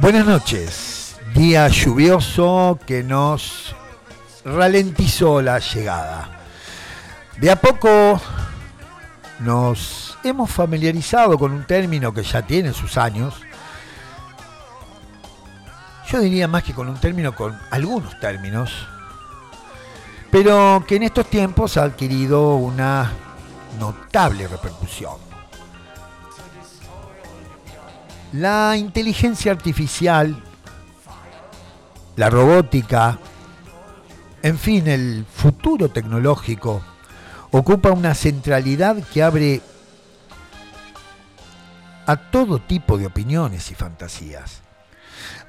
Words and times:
Buenas 0.00 0.24
noches. 0.24 1.16
Día 1.34 1.68
lluvioso 1.68 2.78
que 2.86 3.02
nos 3.02 3.76
ralentizó 4.46 5.42
la 5.42 5.58
llegada. 5.58 6.40
De 7.36 7.50
a 7.50 7.60
poco 7.60 8.18
nos 9.40 10.16
hemos 10.24 10.50
familiarizado 10.50 11.38
con 11.38 11.52
un 11.52 11.66
término 11.66 12.14
que 12.14 12.22
ya 12.22 12.40
tiene 12.40 12.72
sus 12.72 12.96
años. 12.96 13.34
Yo 16.10 16.20
diría 16.20 16.48
más 16.48 16.62
que 16.62 16.72
con 16.72 16.88
un 16.88 16.98
término, 16.98 17.34
con 17.34 17.60
algunos 17.70 18.18
términos, 18.20 18.72
pero 20.30 20.82
que 20.88 20.96
en 20.96 21.02
estos 21.02 21.26
tiempos 21.26 21.76
ha 21.76 21.82
adquirido 21.82 22.54
una 22.54 23.12
notable 23.78 24.48
repercusión. 24.48 25.29
La 28.32 28.76
inteligencia 28.76 29.50
artificial, 29.50 30.40
la 32.14 32.30
robótica, 32.30 33.18
en 34.42 34.56
fin, 34.56 34.86
el 34.86 35.24
futuro 35.24 35.88
tecnológico 35.88 36.80
ocupa 37.50 37.90
una 37.90 38.14
centralidad 38.14 39.02
que 39.12 39.24
abre 39.24 39.60
a 42.06 42.30
todo 42.30 42.60
tipo 42.60 42.98
de 42.98 43.06
opiniones 43.06 43.70
y 43.72 43.74
fantasías. 43.74 44.62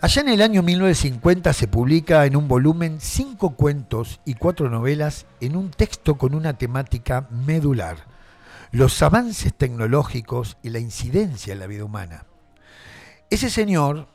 Allá 0.01 0.21
en 0.23 0.29
el 0.29 0.41
año 0.41 0.63
1950 0.63 1.53
se 1.53 1.67
publica 1.67 2.25
en 2.25 2.35
un 2.35 2.47
volumen 2.47 2.97
cinco 2.99 3.51
cuentos 3.51 4.19
y 4.25 4.33
cuatro 4.33 4.71
novelas 4.71 5.27
en 5.39 5.55
un 5.55 5.69
texto 5.69 6.17
con 6.17 6.33
una 6.33 6.57
temática 6.57 7.27
medular, 7.29 7.97
los 8.71 8.99
avances 9.03 9.53
tecnológicos 9.53 10.57
y 10.63 10.69
la 10.69 10.79
incidencia 10.79 11.53
en 11.53 11.59
la 11.59 11.67
vida 11.67 11.85
humana. 11.85 12.25
Ese 13.31 13.49
señor, 13.49 14.07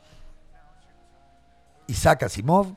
Isaac 1.87 2.21
Asimov, 2.21 2.75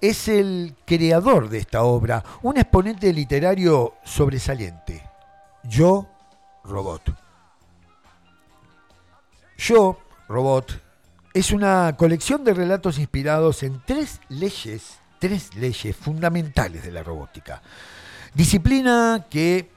es 0.00 0.28
el 0.28 0.76
creador 0.86 1.48
de 1.48 1.58
esta 1.58 1.82
obra, 1.82 2.22
un 2.42 2.58
exponente 2.58 3.12
literario 3.12 3.94
sobresaliente. 4.04 5.02
Yo, 5.64 6.08
Robot. 6.62 7.12
Yo, 9.58 9.98
Robot, 10.28 10.80
es 11.34 11.50
una 11.50 11.96
colección 11.96 12.44
de 12.44 12.54
relatos 12.54 13.00
inspirados 13.00 13.64
en 13.64 13.82
tres 13.84 14.20
leyes, 14.28 15.00
tres 15.18 15.56
leyes 15.56 15.96
fundamentales 15.96 16.84
de 16.84 16.92
la 16.92 17.02
robótica. 17.02 17.62
Disciplina 18.32 19.26
que 19.28 19.68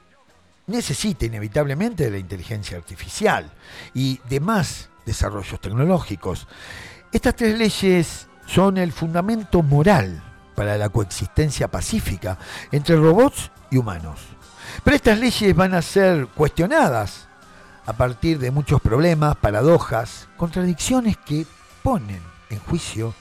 necesita 0.68 1.26
inevitablemente 1.26 2.04
de 2.04 2.12
la 2.12 2.18
inteligencia 2.18 2.76
artificial 2.76 3.50
y 3.94 4.20
demás 4.28 4.90
desarrollos 5.04 5.60
tecnológicos. 5.60 6.46
Estas 7.12 7.36
tres 7.36 7.58
leyes 7.58 8.28
son 8.46 8.78
el 8.78 8.92
fundamento 8.92 9.62
moral 9.62 10.22
para 10.54 10.76
la 10.76 10.88
coexistencia 10.88 11.68
pacífica 11.68 12.38
entre 12.70 12.96
robots 12.96 13.50
y 13.70 13.78
humanos. 13.78 14.20
Pero 14.82 14.96
estas 14.96 15.18
leyes 15.18 15.54
van 15.54 15.74
a 15.74 15.82
ser 15.82 16.26
cuestionadas 16.28 17.28
a 17.86 17.92
partir 17.92 18.38
de 18.38 18.50
muchos 18.50 18.80
problemas, 18.80 19.36
paradojas, 19.36 20.28
contradicciones 20.36 21.16
que 21.18 21.46
ponen 21.82 22.22
en 22.50 22.58
juicio 22.60 23.14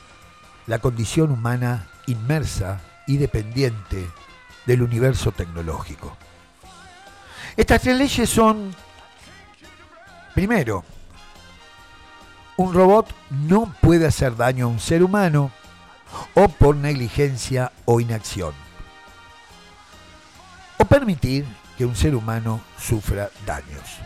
la 0.68 0.80
condición 0.80 1.32
humana 1.32 1.88
inmersa 2.08 2.80
y 3.08 3.18
dependiente 3.18 4.08
del 4.66 4.82
universo 4.82 5.32
tecnológico. 5.32 6.16
Estas 7.58 7.82
tres 7.82 7.98
leyes 7.98 8.30
son, 8.30 8.74
primero, 10.34 10.84
un 12.58 12.74
robot 12.74 13.08
no 13.30 13.74
puede 13.82 14.06
hacer 14.06 14.36
daño 14.36 14.66
a 14.66 14.70
un 14.70 14.80
ser 14.80 15.04
humano 15.04 15.52
o 16.36 16.48
por 16.48 16.76
negligencia 16.76 17.72
o 17.86 18.00
inacción. 18.00 18.54
O 20.78 20.86
permitir 20.86 21.46
que 21.78 21.86
un 21.86 21.96
ser 21.96 22.16
humano 22.16 22.62
sufra 22.78 23.30
daños. 23.46 24.00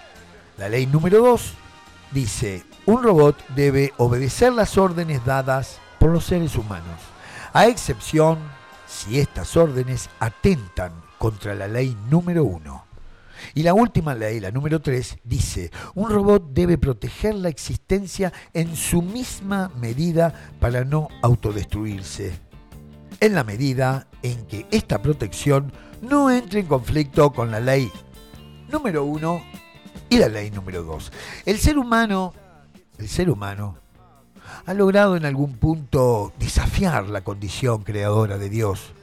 La 0.57 0.69
ley 0.69 0.85
número 0.85 1.19
2 1.19 1.53
dice, 2.11 2.63
un 2.85 3.03
robot 3.03 3.45
debe 3.49 3.93
obedecer 3.97 4.53
las 4.53 4.77
órdenes 4.77 5.23
dadas 5.25 5.79
por 5.99 6.11
los 6.11 6.25
seres 6.25 6.55
humanos, 6.55 7.01
a 7.53 7.67
excepción 7.67 8.39
si 8.87 9.19
estas 9.19 9.57
órdenes 9.57 10.09
atentan 10.19 10.93
contra 11.17 11.55
la 11.55 11.67
ley 11.67 11.97
número 12.09 12.45
1. 12.45 12.86
Y 13.53 13.63
la 13.63 13.73
última 13.73 14.15
ley, 14.15 14.39
la 14.39 14.51
número 14.51 14.81
3, 14.81 15.17
dice, 15.23 15.71
un 15.95 16.09
robot 16.09 16.51
debe 16.53 16.77
proteger 16.77 17.35
la 17.35 17.49
existencia 17.49 18.33
en 18.53 18.75
su 18.75 19.01
misma 19.01 19.71
medida 19.79 20.33
para 20.59 20.83
no 20.83 21.07
autodestruirse, 21.21 22.39
en 23.19 23.33
la 23.33 23.43
medida 23.43 24.07
en 24.23 24.45
que 24.47 24.65
esta 24.71 25.01
protección 25.01 25.71
no 26.01 26.29
entre 26.29 26.59
en 26.59 26.67
conflicto 26.67 27.31
con 27.31 27.51
la 27.51 27.59
ley 27.59 27.91
número 28.71 29.03
1 29.05 29.41
y 30.09 30.17
la 30.17 30.29
ley 30.29 30.51
número 30.51 30.83
2. 30.83 31.11
El 31.45 31.57
ser 31.57 31.77
humano, 31.77 32.33
el 32.97 33.07
ser 33.07 33.29
humano, 33.29 33.77
ha 34.65 34.73
logrado 34.73 35.15
en 35.15 35.25
algún 35.25 35.57
punto 35.57 36.33
desafiar 36.39 37.07
la 37.07 37.23
condición 37.23 37.83
creadora 37.83 38.37
de 38.37 38.49
Dios 38.49 38.93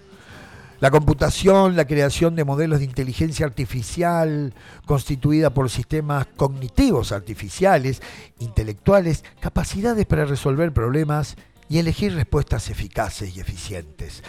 la 0.81 0.91
computación, 0.91 1.77
la 1.77 1.87
creación 1.87 2.37
de 2.37 2.45
modelos 2.45 2.81
de 2.81 2.85
inteligencia 2.85 3.47
artificial 3.47 4.55
constituida 4.87 5.51
por 5.51 5.71
sistemas 5.71 6.27
cognitivos 6.37 7.13
artificiales, 7.13 8.03
intelectuales, 8.41 9.25
capacidades 9.41 10.07
para 10.07 10.25
resolver 10.25 10.73
problemas 10.73 11.37
y 11.69 11.79
elegir 11.79 12.15
respuestas 12.15 12.71
eficaces 12.71 13.37
y 13.37 13.41
eficientes. 13.41 14.23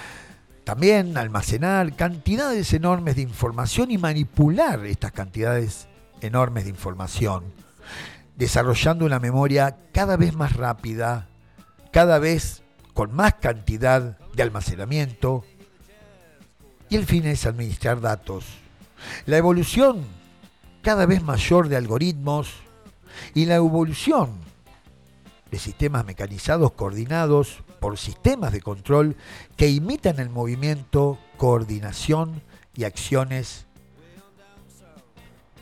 También 0.64 1.18
almacenar 1.18 1.96
cantidades 1.96 2.74
enormes 2.74 3.16
de 3.16 3.22
información 3.22 3.92
y 3.92 3.98
manipular 3.98 4.86
estas 4.86 5.12
cantidades 5.12 5.88
enormes 6.22 6.64
de 6.64 6.72
información, 6.72 7.44
desarrollando 8.36 9.06
una 9.06 9.20
memoria 9.20 9.78
cada 9.94 10.18
vez 10.18 10.36
más 10.36 10.54
rápida, 10.54 11.28
cada 11.92 12.18
vez 12.18 12.64
con 12.94 13.14
más 13.14 13.36
cantidad 13.36 14.18
de 14.34 14.44
almacenamiento, 14.44 15.44
y 16.90 16.96
el 16.96 17.06
fin 17.06 17.26
es 17.26 17.46
administrar 17.46 18.02
datos. 18.02 18.46
La 19.26 19.38
evolución 19.38 20.04
cada 20.82 21.06
vez 21.06 21.24
mayor 21.24 21.68
de 21.68 21.78
algoritmos 21.78 22.54
y 23.34 23.46
la 23.46 23.56
evolución 23.56 24.34
de 25.50 25.60
sistemas 25.60 26.06
mecanizados 26.06 26.72
coordinados 26.74 27.64
por 27.80 27.98
sistemas 27.98 28.52
de 28.52 28.62
control 28.62 29.16
que 29.56 29.70
imitan 29.70 30.20
el 30.20 30.30
movimiento, 30.30 31.18
coordinación 31.38 32.42
y 32.76 32.84
acciones 32.84 33.66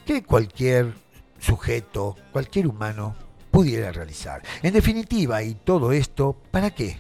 que 0.06 0.24
cualquier 0.24 0.94
sujeto, 1.40 2.16
cualquier 2.32 2.68
humano 2.68 3.16
pudiera 3.52 3.92
realizar. 3.92 4.42
En 4.62 4.74
definitiva, 4.74 5.44
y 5.44 5.56
todo 5.56 5.92
esto, 5.92 6.36
¿para 6.52 6.72
qué? 6.72 6.98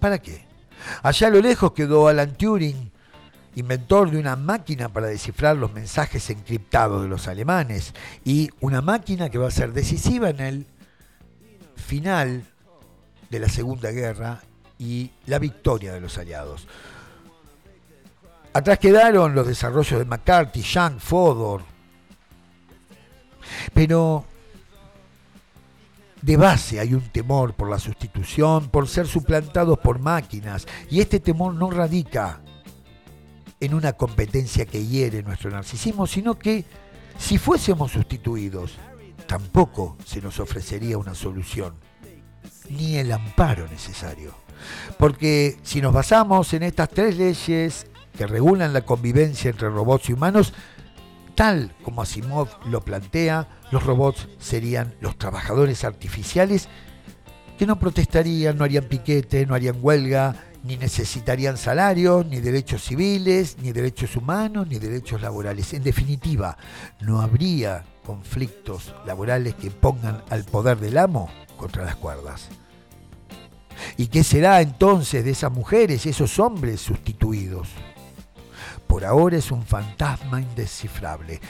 ¿Para 0.00 0.18
qué? 0.18 0.46
Allá 1.02 1.26
a 1.26 1.30
lo 1.30 1.40
lejos 1.40 1.72
quedó 1.72 2.08
Alan 2.08 2.36
Turing 2.36 2.92
inventor 3.56 4.10
de 4.10 4.18
una 4.18 4.36
máquina 4.36 4.88
para 4.88 5.08
descifrar 5.08 5.56
los 5.56 5.72
mensajes 5.72 6.30
encriptados 6.30 7.02
de 7.02 7.08
los 7.08 7.28
alemanes 7.28 7.94
y 8.24 8.50
una 8.60 8.82
máquina 8.82 9.30
que 9.30 9.38
va 9.38 9.48
a 9.48 9.52
ser 9.52 9.72
decisiva 9.72 10.30
en 10.30 10.40
el 10.40 10.66
final 11.76 12.44
de 13.30 13.38
la 13.38 13.48
Segunda 13.48 13.90
Guerra 13.90 14.40
y 14.78 15.10
la 15.26 15.38
victoria 15.38 15.92
de 15.92 16.00
los 16.00 16.18
aliados. 16.18 16.66
Atrás 18.52 18.78
quedaron 18.78 19.34
los 19.34 19.46
desarrollos 19.46 19.98
de 19.98 20.04
McCarthy, 20.04 20.62
Young, 20.62 20.98
Fodor, 20.98 21.62
pero 23.74 24.24
de 26.22 26.36
base 26.36 26.80
hay 26.80 26.94
un 26.94 27.08
temor 27.10 27.54
por 27.54 27.70
la 27.70 27.78
sustitución, 27.78 28.68
por 28.68 28.88
ser 28.88 29.06
suplantados 29.06 29.78
por 29.78 29.98
máquinas, 29.98 30.66
y 30.90 31.00
este 31.00 31.20
temor 31.20 31.54
no 31.54 31.70
radica 31.70 32.40
en 33.60 33.74
una 33.74 33.94
competencia 33.94 34.66
que 34.66 34.86
hiere 34.86 35.22
nuestro 35.22 35.50
narcisismo, 35.50 36.06
sino 36.06 36.38
que 36.38 36.64
si 37.18 37.38
fuésemos 37.38 37.92
sustituidos, 37.92 38.72
tampoco 39.26 39.96
se 40.04 40.22
nos 40.22 40.38
ofrecería 40.40 40.98
una 40.98 41.14
solución, 41.14 41.74
ni 42.70 42.96
el 42.96 43.12
amparo 43.12 43.66
necesario. 43.68 44.34
Porque 44.98 45.58
si 45.62 45.80
nos 45.80 45.92
basamos 45.92 46.52
en 46.54 46.62
estas 46.62 46.88
tres 46.88 47.16
leyes 47.16 47.86
que 48.16 48.26
regulan 48.26 48.72
la 48.72 48.82
convivencia 48.82 49.50
entre 49.50 49.68
robots 49.68 50.08
y 50.08 50.12
humanos, 50.12 50.52
tal 51.34 51.74
como 51.82 52.02
Asimov 52.02 52.48
lo 52.66 52.80
plantea, 52.80 53.48
los 53.70 53.84
robots 53.84 54.28
serían 54.38 54.94
los 55.00 55.16
trabajadores 55.18 55.84
artificiales 55.84 56.68
que 57.58 57.66
no 57.66 57.78
protestarían, 57.78 58.56
no 58.56 58.64
harían 58.64 58.84
piquete, 58.84 59.44
no 59.44 59.54
harían 59.54 59.78
huelga, 59.80 60.36
ni 60.64 60.76
necesitarían 60.76 61.56
salarios, 61.56 62.26
ni 62.26 62.40
derechos 62.40 62.84
civiles, 62.84 63.56
ni 63.60 63.72
derechos 63.72 64.16
humanos, 64.16 64.66
ni 64.68 64.78
derechos 64.78 65.22
laborales. 65.22 65.72
En 65.74 65.82
definitiva, 65.82 66.56
no 67.00 67.20
habría 67.20 67.84
conflictos 68.04 68.94
laborales 69.06 69.54
que 69.54 69.70
pongan 69.70 70.22
al 70.30 70.44
poder 70.44 70.78
del 70.78 70.98
amo 70.98 71.30
contra 71.56 71.84
las 71.84 71.96
cuerdas. 71.96 72.48
¿Y 73.96 74.08
qué 74.08 74.24
será 74.24 74.60
entonces 74.60 75.24
de 75.24 75.30
esas 75.30 75.52
mujeres 75.52 76.04
y 76.06 76.10
esos 76.10 76.38
hombres 76.38 76.80
sustituidos? 76.80 77.68
Por 78.86 79.04
ahora 79.04 79.36
es 79.36 79.50
un 79.50 79.64
fantasma 79.64 80.40
indescifrable, 80.40 81.40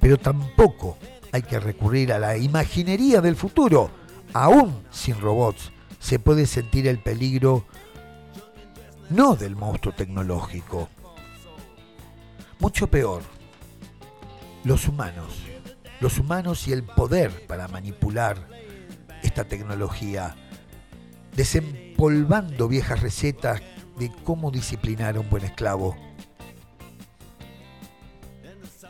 pero 0.00 0.18
tampoco 0.18 0.98
hay 1.32 1.42
que 1.42 1.58
recurrir 1.58 2.12
a 2.12 2.18
la 2.18 2.36
imaginería 2.36 3.20
del 3.20 3.36
futuro. 3.36 3.90
Aún 4.32 4.84
sin 4.90 5.20
robots 5.20 5.72
se 5.98 6.18
puede 6.18 6.46
sentir 6.46 6.86
el 6.86 6.98
peligro 6.98 7.64
no 9.10 9.36
del 9.36 9.56
monstruo 9.56 9.94
tecnológico, 9.94 10.88
mucho 12.58 12.86
peor, 12.86 13.22
los 14.64 14.88
humanos, 14.88 15.42
los 16.00 16.18
humanos 16.18 16.66
y 16.68 16.72
el 16.72 16.82
poder 16.82 17.46
para 17.46 17.68
manipular 17.68 18.48
esta 19.22 19.44
tecnología, 19.44 20.34
desempolvando 21.34 22.68
viejas 22.68 23.00
recetas 23.00 23.60
de 23.98 24.10
cómo 24.24 24.50
disciplinar 24.50 25.16
a 25.16 25.20
un 25.20 25.30
buen 25.30 25.44
esclavo. 25.44 25.96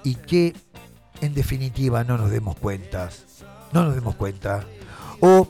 Y 0.02 0.16
que 0.16 0.54
en 1.20 1.34
definitiva 1.34 2.04
no 2.04 2.18
nos 2.18 2.30
demos 2.30 2.56
cuenta, 2.56 3.10
no 3.72 3.84
nos 3.84 3.94
demos 3.94 4.14
cuenta, 4.16 4.64
o 5.20 5.48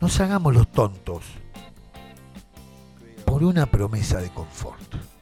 nos 0.00 0.20
hagamos 0.20 0.54
los 0.54 0.70
tontos 0.70 1.24
por 3.34 3.42
una 3.42 3.66
promesa 3.66 4.20
de 4.20 4.30
confort. 4.30 5.13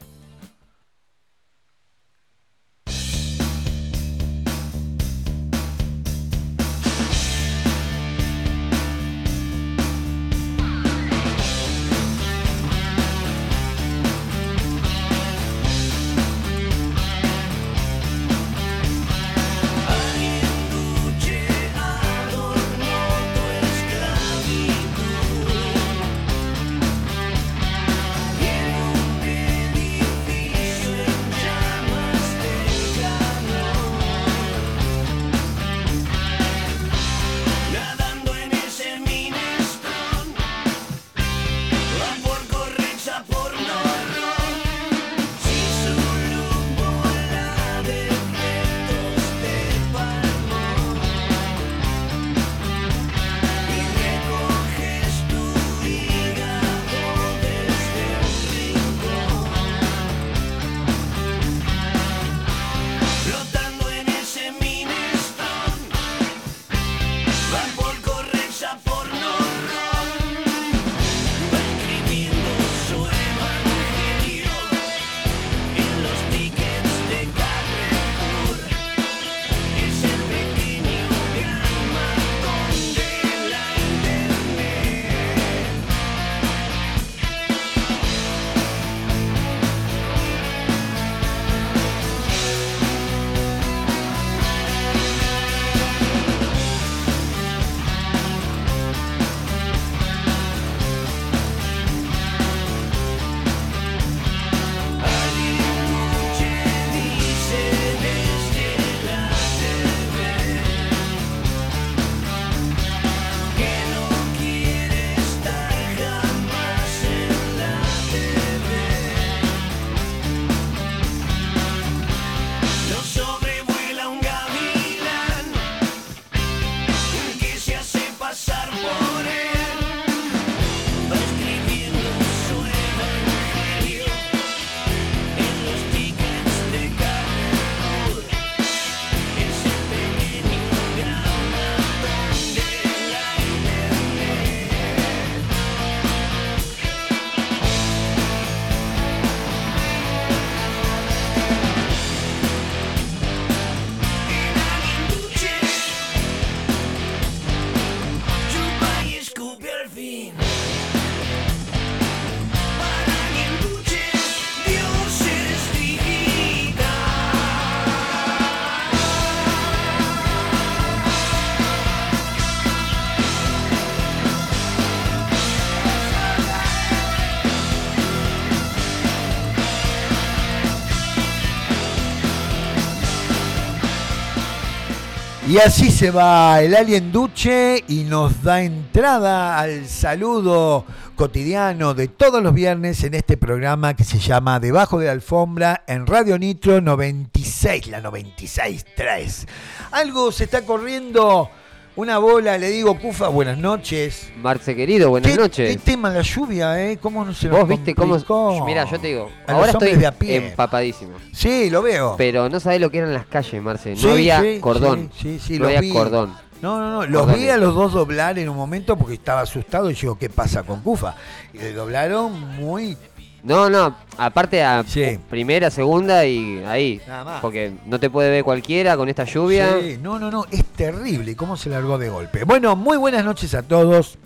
Y 185.53 185.59
así 185.59 185.91
se 185.91 186.09
va 186.09 186.63
el 186.63 186.75
Alien 186.75 187.11
Duche 187.11 187.83
y 187.87 188.05
nos 188.05 188.41
da 188.41 188.63
entrada 188.63 189.59
al 189.59 189.87
saludo 189.87 190.83
cotidiano 191.15 191.93
de 191.93 192.07
todos 192.07 192.41
los 192.41 192.55
viernes 192.55 193.03
en 193.03 193.13
este 193.13 193.37
programa 193.37 193.95
que 193.95 194.03
se 194.03 194.17
llama 194.17 194.59
Debajo 194.59 194.97
de 194.97 195.05
la 195.05 195.11
Alfombra 195.11 195.83
en 195.85 196.07
Radio 196.07 196.39
Nitro 196.39 196.81
96, 196.81 197.85
la 197.89 198.01
96.3. 198.01 199.47
Algo 199.91 200.31
se 200.31 200.45
está 200.45 200.63
corriendo 200.63 201.51
una 201.95 202.17
bola, 202.17 202.57
le 202.57 202.69
digo, 202.69 202.97
Cufa, 202.97 203.27
buenas 203.27 203.57
noches. 203.57 204.31
Marce 204.37 204.75
querido, 204.75 205.09
buenas 205.09 205.35
noches. 205.37 205.71
Qué 205.71 205.77
tema 205.77 206.09
la 206.09 206.21
lluvia, 206.21 206.83
¿eh? 206.83 206.97
¿Cómo 206.97 207.23
no 207.23 207.33
se 207.33 207.49
Vos 207.49 207.67
viste 207.67 207.93
cómo. 207.93 208.65
Mira, 208.65 208.85
yo 208.85 208.99
te 208.99 209.07
digo, 209.07 209.29
ahora 209.47 209.71
estoy 209.71 209.95
de 209.95 210.07
a 210.07 210.11
pie. 210.11 210.37
empapadísimo. 210.37 211.13
Sí, 211.31 211.69
lo 211.69 211.81
veo. 211.81 212.15
Pero 212.17 212.49
no 212.49 212.59
sabés 212.59 212.81
lo 212.81 212.89
que 212.89 212.99
eran 212.99 213.13
las 213.13 213.27
calles, 213.27 213.61
Marce. 213.61 213.95
No 213.95 214.11
había 214.11 214.41
cordón. 214.59 215.11
Sí, 215.19 215.39
sí, 215.39 215.59
no 215.59 215.67
había 215.67 215.93
cordón. 215.93 216.33
No, 216.61 216.79
no, 216.79 216.89
no. 216.89 217.05
Los 217.05 217.35
vi 217.35 217.49
a 217.49 217.57
los 217.57 217.75
dos 217.75 217.91
doblar 217.91 218.39
en 218.39 218.47
un 218.47 218.55
momento 218.55 218.95
porque 218.95 219.15
estaba 219.15 219.41
asustado 219.41 219.91
y 219.91 219.95
digo, 219.95 220.17
¿qué 220.17 220.29
pasa 220.29 220.63
con 220.63 220.79
Cufa? 220.79 221.13
Y 221.53 221.57
le 221.57 221.73
doblaron 221.73 222.55
muy 222.55 222.97
no, 223.43 223.69
no, 223.69 223.95
aparte 224.17 224.63
a 224.63 224.85
primera, 225.29 225.69
segunda 225.69 226.25
y 226.25 226.63
ahí. 226.65 227.01
Nada 227.05 227.23
más. 227.25 227.41
Porque 227.41 227.73
no 227.85 227.99
te 227.99 228.09
puede 228.09 228.29
ver 228.29 228.43
cualquiera 228.43 228.95
con 228.95 229.09
esta 229.09 229.25
lluvia. 229.25 229.77
Sí, 229.81 229.99
no, 230.01 230.17
no, 230.17 230.31
no, 230.31 230.45
es 230.49 230.63
terrible 230.63 231.35
cómo 231.35 231.57
se 231.57 231.69
largó 231.69 231.97
de 231.97 232.09
golpe. 232.09 232.45
Bueno, 232.45 232.75
muy 232.77 232.97
buenas 232.97 233.25
noches 233.25 233.53
a 233.53 233.61
todos 233.61 234.17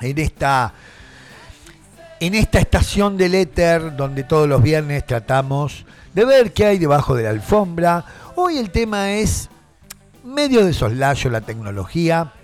en 0.00 0.18
esta 0.18 0.74
en 2.20 2.34
esta 2.34 2.58
estación 2.58 3.16
del 3.16 3.34
éter 3.34 3.96
donde 3.96 4.24
todos 4.24 4.46
los 4.46 4.62
viernes 4.62 5.06
tratamos 5.06 5.86
de 6.12 6.26
ver 6.26 6.52
qué 6.52 6.66
hay 6.66 6.78
debajo 6.78 7.14
de 7.14 7.22
la 7.22 7.30
alfombra. 7.30 8.04
Hoy 8.34 8.58
el 8.58 8.70
tema 8.70 9.12
es 9.12 9.48
medio 10.22 10.66
de 10.66 10.74
soslayo 10.74 11.30
la 11.30 11.40
tecnología. 11.40 12.34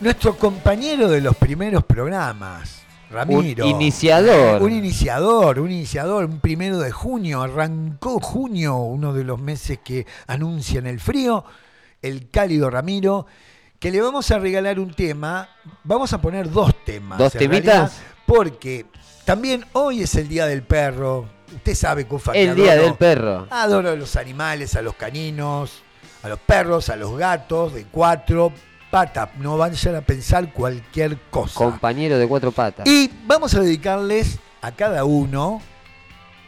nuestro 0.00 0.36
compañero 0.36 1.08
de 1.08 1.20
los 1.20 1.36
primeros 1.36 1.84
programas. 1.84 2.81
Ramiro. 3.12 3.64
Un 3.64 3.70
iniciador. 3.70 4.62
Un 4.62 4.72
iniciador, 4.72 5.60
un 5.60 5.70
iniciador. 5.70 6.24
Un 6.24 6.40
primero 6.40 6.78
de 6.78 6.90
junio, 6.90 7.42
arrancó 7.42 8.18
junio, 8.20 8.76
uno 8.76 9.12
de 9.12 9.24
los 9.24 9.40
meses 9.40 9.78
que 9.84 10.06
anuncian 10.26 10.86
el 10.86 10.98
frío. 10.98 11.44
El 12.00 12.30
cálido 12.30 12.68
Ramiro, 12.68 13.26
que 13.78 13.92
le 13.92 14.00
vamos 14.00 14.30
a 14.30 14.38
regalar 14.38 14.80
un 14.80 14.92
tema. 14.92 15.48
Vamos 15.84 16.12
a 16.12 16.20
poner 16.20 16.50
dos 16.50 16.74
temas. 16.84 17.18
¿Dos 17.18 17.32
temitas? 17.32 18.00
porque 18.26 18.86
también 19.24 19.64
hoy 19.72 20.02
es 20.02 20.14
el 20.14 20.28
Día 20.28 20.46
del 20.46 20.62
Perro. 20.62 21.28
Usted 21.54 21.74
sabe, 21.74 22.06
Cufa. 22.06 22.32
El 22.32 22.54
Día 22.54 22.76
del 22.76 22.94
Perro. 22.94 23.46
Adoro 23.50 23.90
a 23.90 23.94
los 23.94 24.16
animales, 24.16 24.74
a 24.74 24.82
los 24.82 24.94
caninos, 24.94 25.82
a 26.22 26.28
los 26.28 26.38
perros, 26.38 26.88
a 26.88 26.96
los 26.96 27.16
gatos 27.16 27.74
de 27.74 27.84
cuatro 27.84 28.52
patas, 28.92 29.30
no 29.38 29.56
vayan 29.56 29.96
a 29.96 30.02
pensar 30.02 30.52
cualquier 30.52 31.16
cosa. 31.30 31.54
Compañero 31.54 32.18
de 32.18 32.28
cuatro 32.28 32.52
patas. 32.52 32.86
Y 32.86 33.10
vamos 33.26 33.54
a 33.54 33.60
dedicarles 33.60 34.38
a 34.60 34.70
cada 34.70 35.04
uno 35.06 35.62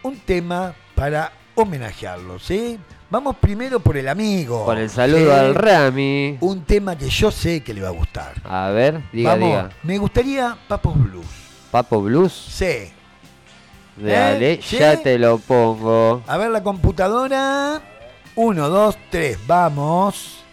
un 0.02 0.18
tema 0.18 0.74
para 0.94 1.32
homenajearlo, 1.54 2.38
¿sí? 2.38 2.78
Vamos 3.08 3.36
primero 3.36 3.80
por 3.80 3.96
el 3.96 4.08
amigo. 4.08 4.66
Con 4.66 4.76
el 4.76 4.90
saludo 4.90 5.34
al 5.34 5.54
Rami. 5.54 6.36
Un 6.40 6.64
tema 6.64 6.98
que 6.98 7.08
yo 7.08 7.30
sé 7.30 7.62
que 7.62 7.72
le 7.72 7.80
va 7.80 7.88
a 7.88 7.92
gustar. 7.92 8.34
A 8.44 8.68
ver, 8.68 9.00
diga, 9.10 9.36
diga. 9.38 9.70
Me 9.82 9.96
gustaría 9.96 10.54
Papos 10.68 11.02
Blues. 11.02 11.26
¿Papo 11.70 12.02
Blues? 12.02 12.32
Sí. 12.32 12.92
Dale, 13.96 14.52
¿Eh? 14.52 14.60
ya 14.60 15.02
te 15.02 15.18
lo 15.18 15.38
pongo. 15.38 16.22
A 16.26 16.36
ver 16.36 16.50
la 16.50 16.62
computadora. 16.62 17.80
Uno, 18.34 18.68
dos, 18.68 18.98
tres, 19.10 19.38
vamos. 19.46 20.43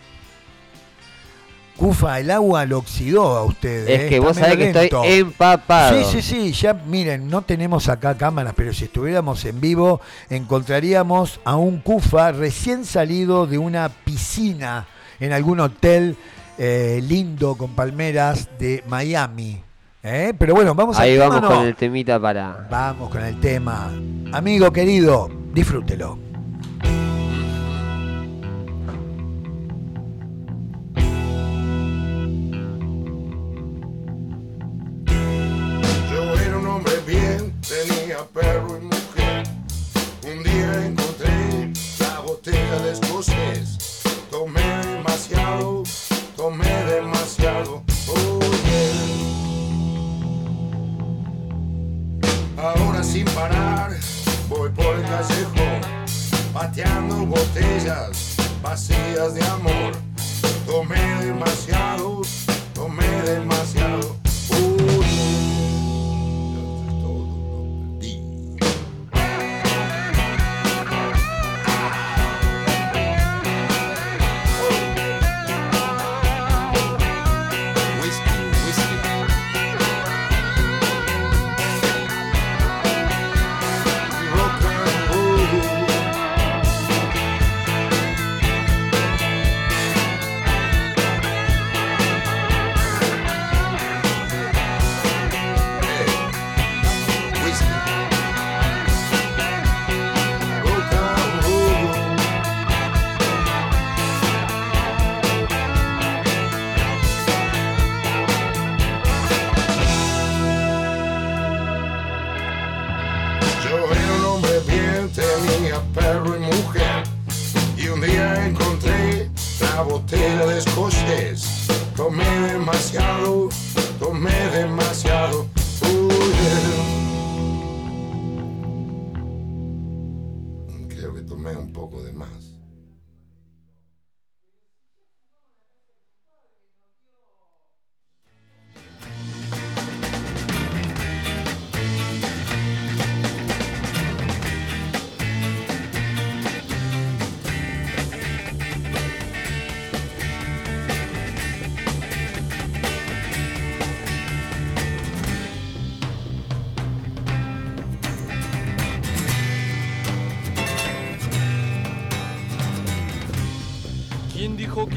Cufa, 1.82 2.20
el 2.20 2.30
agua 2.30 2.64
lo 2.68 2.78
oxidó 2.78 3.36
a 3.38 3.44
ustedes. 3.44 4.02
Es 4.02 4.08
que 4.08 4.20
vos 4.20 4.38
sabés 4.38 4.56
que 4.56 4.70
estoy 4.70 5.14
empapado. 5.14 5.98
Sí, 6.04 6.22
sí, 6.22 6.22
sí, 6.22 6.52
ya 6.52 6.76
miren, 6.76 7.28
no 7.28 7.42
tenemos 7.42 7.90
acá 7.90 8.16
cámaras, 8.16 8.54
pero 8.56 8.72
si 8.72 8.84
estuviéramos 8.84 9.44
en 9.46 9.60
vivo, 9.60 10.00
encontraríamos 10.30 11.40
a 11.44 11.56
un 11.56 11.80
Cufa 11.80 12.34
recién 12.34 12.86
salido 12.86 13.48
de 13.48 13.58
una 13.58 13.90
piscina 13.90 14.86
en 15.20 15.34
algún 15.34 15.60
hotel 15.60 16.16
eh, 16.60 17.02
lindo 17.04 17.56
con 17.56 17.72
palmeras 17.72 18.48
de 18.60 18.84
Miami. 18.88 19.64
¿eh? 20.04 20.36
Pero 20.38 20.54
bueno, 20.54 20.76
vamos 20.76 21.00
Ahí 21.00 21.18
vamos 21.18 21.42
con 21.42 21.66
el 21.66 21.76
temita 21.76 22.20
para. 22.20 22.68
Vamos 22.70 23.10
con 23.10 23.24
el 23.24 23.40
tema. 23.40 23.92
Amigo 24.32 24.72
querido, 24.72 25.32
disfrútelo. 25.52 26.31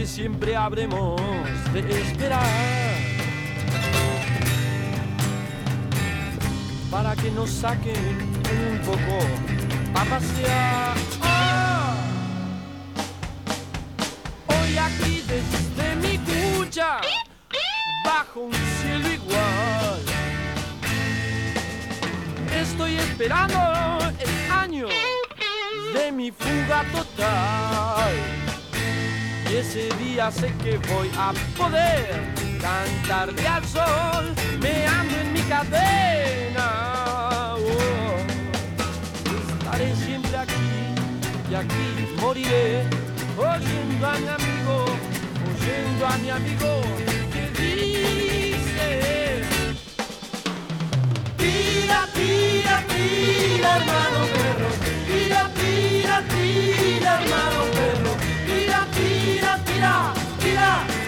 Siempre 0.06 0.54
habremos 0.54 1.20
de 1.72 1.80
esperar. 1.80 2.42
Para 6.90 7.16
que 7.16 7.30
nos 7.30 7.50
saquen 7.50 7.96
un 8.70 8.78
poco 8.84 9.18
a 9.94 10.04
pasear. 10.04 10.96
¡Ah! 11.22 11.96
Hoy 14.46 14.78
aquí 14.78 15.24
desde 15.26 15.96
mi 15.96 16.18
cucha, 16.18 17.00
bajo 18.04 18.40
un 18.40 18.52
cielo 18.52 19.12
igual. 19.12 20.02
Estoy 22.60 22.96
esperando 22.96 23.58
el 24.18 24.52
año 24.52 24.86
de 25.94 26.12
mi 26.12 26.30
fuga 26.30 26.84
total. 26.92 28.43
Ese 29.54 29.88
día 30.02 30.30
sé 30.32 30.52
que 30.64 30.78
voy 30.92 31.08
a 31.16 31.32
poder 31.56 32.34
cantarle 32.60 33.46
al 33.46 33.64
sol, 33.64 34.34
me 34.60 34.84
ando 34.84 35.16
en 35.16 35.32
mi 35.32 35.40
cadena. 35.42 36.66
Oh, 37.56 38.18
estaré 39.60 39.94
siempre 39.94 40.36
aquí 40.36 40.94
y 41.48 41.54
aquí 41.54 42.16
moriré, 42.20 42.82
oyendo 43.38 44.06
a 44.08 44.18
mi 44.18 44.28
amigo, 44.28 44.86
oyendo 45.48 46.06
a 46.06 46.16
mi 46.18 46.30
amigo 46.30 46.82
que 47.32 47.44
dice: 47.62 49.42
Tira, 51.38 52.08
tira, 52.12 52.82
tira, 52.88 53.76
hermano 53.76 54.20
perro, 54.34 54.70
tira, 55.06 55.42
tira, 55.54 56.22
tira, 56.34 57.10
hermano 57.20 57.60
perro, 57.72 58.12
tira, 59.84 60.14
tira, 60.40 61.03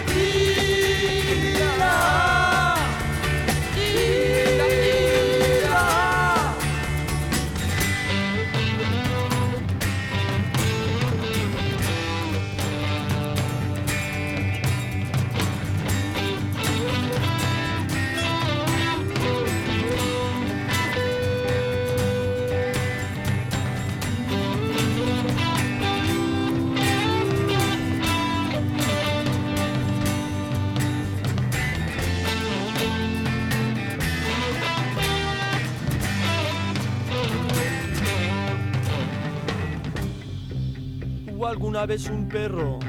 tira. 41.37 41.49
alguna 41.49 41.85
vez 41.85 42.09
un 42.09 42.27
perro 42.27 42.79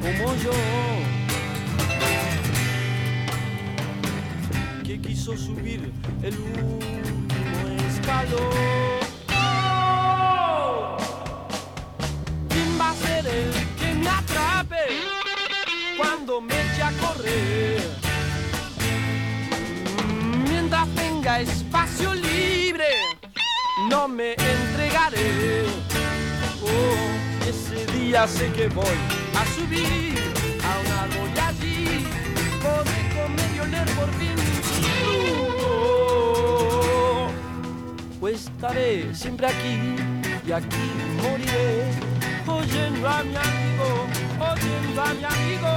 como 0.00 0.34
yo 0.36 0.50
que 4.84 5.00
quiso 5.00 5.36
subir 5.36 5.92
el 6.22 6.34
último 6.38 6.78
escalón. 7.88 9.02
¿Quién 12.48 12.80
va 12.80 12.90
a 12.90 12.94
ser 12.94 13.26
el 13.26 13.52
que 13.78 13.94
me 13.94 14.08
atrape 14.08 14.86
cuando 15.96 16.40
me 16.40 16.54
eche 16.54 16.82
a 16.82 16.92
correr? 16.92 17.80
Mientras 20.48 20.88
tenga 20.94 21.40
espacio 21.40 22.14
libre, 22.14 22.88
no 23.88 24.08
me 24.08 24.32
entregaré. 24.32 25.81
Oh 28.12 28.14
día 28.14 28.28
sé 28.28 28.52
que 28.52 28.68
voy 28.68 28.84
a 29.34 29.46
subir 29.54 30.18
a 30.62 30.78
un 30.80 30.86
árbol 30.86 31.30
allí. 31.48 32.04
Podré 32.60 33.08
comer 33.16 33.50
y 33.56 33.60
oler 33.60 33.88
por 33.96 34.10
fin 34.18 34.36
Pues 38.20 38.34
estaré 38.42 39.14
siempre 39.14 39.46
aquí 39.46 39.96
y 40.46 40.52
aquí 40.52 40.90
moriré 41.22 41.90
oyendo 42.46 43.08
a 43.08 43.22
mi 43.22 43.34
amigo, 43.34 44.06
oyendo 44.38 45.02
a 45.02 45.14
mi 45.14 45.24
amigo, 45.24 45.70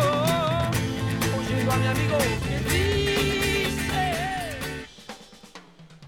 oyendo 1.40 1.72
a 1.72 1.78
mi 1.78 1.88
amigo 1.88 2.18
que 2.44 3.45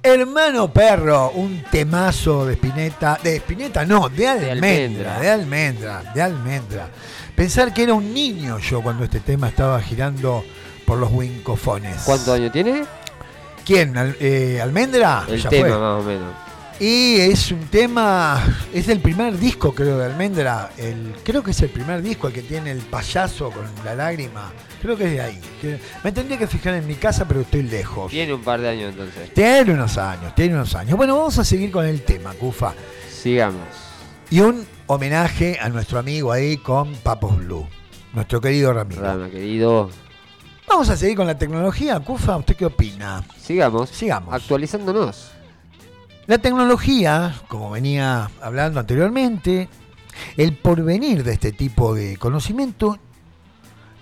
Hermano 0.08 0.72
Perro, 0.72 1.32
un 1.32 1.64
temazo 1.70 2.46
de 2.46 2.54
Espineta, 2.54 3.20
de 3.22 3.36
Espineta 3.36 3.86
no, 3.86 4.08
de 4.08 4.28
almendra, 4.28 5.20
de 5.20 5.30
almendra, 5.30 6.04
de 6.16 6.22
almendra. 6.22 6.88
Pensar 7.36 7.74
que 7.74 7.84
era 7.84 7.94
un 7.94 8.14
niño 8.14 8.58
yo 8.58 8.82
cuando 8.82 9.04
este 9.04 9.20
tema 9.20 9.50
estaba 9.50 9.82
girando 9.82 10.46
por 10.86 10.98
los 10.98 11.12
wincofones. 11.12 12.04
¿Cuántos 12.06 12.30
años 12.30 12.54
tiene? 12.54 12.86
¿Quién? 13.66 13.94
Eh, 14.22 14.60
¿Almendra? 14.64 15.26
El 15.28 15.44
tema 15.44 15.78
más 15.78 16.02
o 16.02 16.04
menos. 16.04 16.47
Y 16.80 17.16
es 17.16 17.52
un 17.52 17.66
tema, 17.70 18.40
es 18.72 18.88
el 18.88 19.00
primer 19.00 19.40
disco 19.40 19.74
creo 19.74 19.98
de 19.98 20.06
Almendra, 20.06 20.70
el, 20.78 21.16
creo 21.24 21.42
que 21.42 21.50
es 21.50 21.62
el 21.64 21.70
primer 21.70 22.04
disco 22.04 22.28
el 22.28 22.34
que 22.34 22.44
tiene 22.44 22.70
el 22.70 22.82
payaso 22.82 23.50
con 23.50 23.66
la 23.84 23.96
lágrima, 23.96 24.52
creo 24.80 24.96
que 24.96 25.06
es 25.06 25.12
de 25.14 25.22
ahí. 25.22 25.42
me 26.04 26.12
tendría 26.12 26.38
que 26.38 26.46
fijar 26.46 26.76
en 26.76 26.86
mi 26.86 26.94
casa 26.94 27.28
pero 27.28 27.42
estoy 27.42 27.64
lejos. 27.64 28.12
Tiene 28.12 28.32
un 28.32 28.44
par 28.44 28.62
de 28.62 28.70
años 28.70 28.92
entonces. 28.92 29.34
Tiene 29.34 29.74
unos 29.74 29.98
años, 29.98 30.36
tiene 30.36 30.54
unos 30.54 30.76
años. 30.76 30.96
Bueno, 30.96 31.18
vamos 31.18 31.40
a 31.40 31.44
seguir 31.44 31.72
con 31.72 31.84
el 31.84 32.04
tema, 32.04 32.34
Cufa. 32.34 32.76
Sigamos. 33.10 33.66
Y 34.30 34.42
un 34.42 34.64
homenaje 34.86 35.58
a 35.60 35.70
nuestro 35.70 35.98
amigo 35.98 36.32
ahí 36.32 36.58
con 36.58 36.94
Papos 36.98 37.40
Blue, 37.40 37.68
nuestro 38.14 38.40
querido 38.40 38.72
Ramiro. 38.72 39.02
Rama, 39.02 39.32
querido. 39.32 39.90
Vamos 40.68 40.90
a 40.90 40.96
seguir 40.96 41.18
con 41.18 41.26
la 41.26 41.36
tecnología, 41.36 42.00
Cufa, 42.02 42.38
¿usted 42.38 42.56
qué 42.56 42.66
opina? 42.66 43.24
Sigamos. 43.42 43.90
Sigamos. 43.90 44.32
Actualizándonos. 44.32 45.37
La 46.28 46.40
tecnología, 46.40 47.34
como 47.48 47.72
venía 47.72 48.30
hablando 48.42 48.82
anteriormente, 48.82 49.70
el 50.36 50.58
porvenir 50.58 51.24
de 51.24 51.32
este 51.32 51.54
tipo 51.54 51.96
de 51.96 52.18
conocimiento 52.18 53.00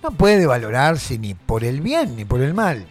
no 0.02 0.10
puede 0.10 0.48
valorarse 0.48 1.20
ni 1.20 1.36
por 1.36 1.64
el 1.64 1.82
bien 1.82 2.16
ni 2.16 2.26
por 2.26 2.42
el 2.42 2.56
mal. 2.56 2.88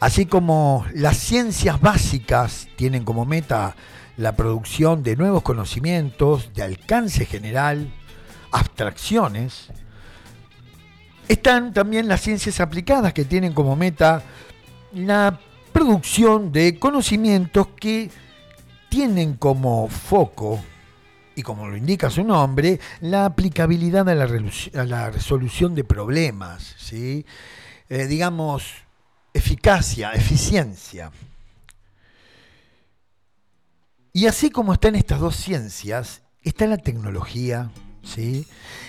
Así 0.00 0.26
como 0.26 0.84
las 0.92 1.18
ciencias 1.18 1.80
básicas 1.80 2.66
tienen 2.74 3.04
como 3.04 3.24
meta 3.24 3.76
la 4.16 4.34
producción 4.34 5.04
de 5.04 5.14
nuevos 5.14 5.42
conocimientos 5.42 6.52
de 6.52 6.64
alcance 6.64 7.26
general, 7.26 7.94
abstracciones, 8.50 9.68
están 11.28 11.72
también 11.72 12.08
las 12.08 12.22
ciencias 12.22 12.58
aplicadas 12.58 13.12
que 13.12 13.24
tienen 13.24 13.52
como 13.52 13.76
meta 13.76 14.22
la 14.92 15.38
producción 15.76 16.52
de 16.52 16.78
conocimientos 16.78 17.68
que 17.78 18.10
tienen 18.88 19.34
como 19.34 19.88
foco, 19.88 20.58
y 21.34 21.42
como 21.42 21.68
lo 21.68 21.76
indica 21.76 22.08
su 22.08 22.24
nombre, 22.24 22.80
la 23.02 23.26
aplicabilidad 23.26 24.08
a 24.08 24.14
la, 24.14 25.10
resolución 25.10 25.74
de 25.74 25.84
problemas, 25.84 26.76
¿sí? 26.78 27.26
Eh, 27.90 28.06
digamos, 28.06 28.72
eficacia, 29.34 30.12
eficiencia. 30.14 31.12
Y 34.14 34.28
así 34.28 34.48
como 34.48 34.72
están 34.72 34.94
estas 34.94 35.20
dos 35.20 35.36
ciencias, 35.36 36.22
está 36.42 36.66
la 36.66 36.78
tecnología, 36.78 37.70
¿sí? 38.02 38.46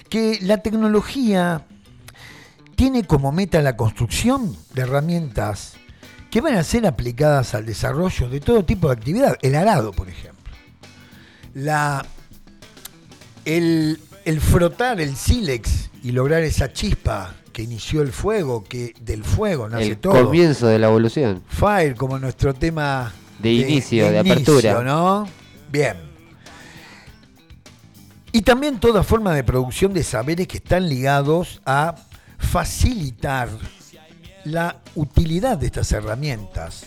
que 0.10 0.40
la 0.42 0.60
tecnología 0.60 1.66
tiene 2.78 3.04
como 3.04 3.34
meta 3.34 3.62
la 3.62 3.76
construcción 3.76 4.56
de 4.74 4.84
herramientas 4.84 5.76
que 6.38 6.42
van 6.42 6.54
a 6.54 6.64
ser 6.64 6.86
aplicadas 6.86 7.56
al 7.56 7.66
desarrollo 7.66 8.30
de 8.30 8.40
todo 8.40 8.64
tipo 8.64 8.90
de 8.90 8.94
actividad. 8.94 9.40
El 9.42 9.56
arado, 9.56 9.92
por 9.92 10.08
ejemplo. 10.08 10.54
La, 11.56 12.06
el, 13.44 13.98
frotar 14.40 15.02
el 15.02 15.16
sílex 15.16 15.90
y 16.04 16.12
lograr 16.12 16.44
esa 16.44 16.72
chispa 16.72 17.34
que 17.52 17.64
inició 17.64 18.04
el 18.04 18.12
fuego, 18.12 18.64
que 18.64 18.94
del 19.02 19.24
fuego 19.24 19.68
nace 19.68 19.96
todo. 19.96 20.16
El 20.16 20.26
comienzo 20.26 20.68
de 20.68 20.78
la 20.78 20.90
evolución. 20.90 21.42
Fire, 21.48 21.96
como 21.96 22.20
nuestro 22.20 22.54
tema 22.54 23.12
de, 23.40 23.54
inicio, 23.54 24.08
de, 24.12 24.20
apertura. 24.20 24.84
¿no? 24.84 25.28
Bien. 25.72 25.98
Y 28.32 28.44
también 28.44 28.80
toda 28.80 29.02
forma 29.02 29.34
de 29.34 29.44
producción 29.44 29.92
de 29.92 30.04
saberes 30.04 30.48
que 30.48 30.58
están 30.58 30.88
ligados 30.88 31.64
a 31.66 31.96
facilitar 32.38 33.50
la 34.46 34.78
utilidad 34.96 35.58
de 35.58 35.68
estas 35.68 35.92
herramientas. 35.92 36.84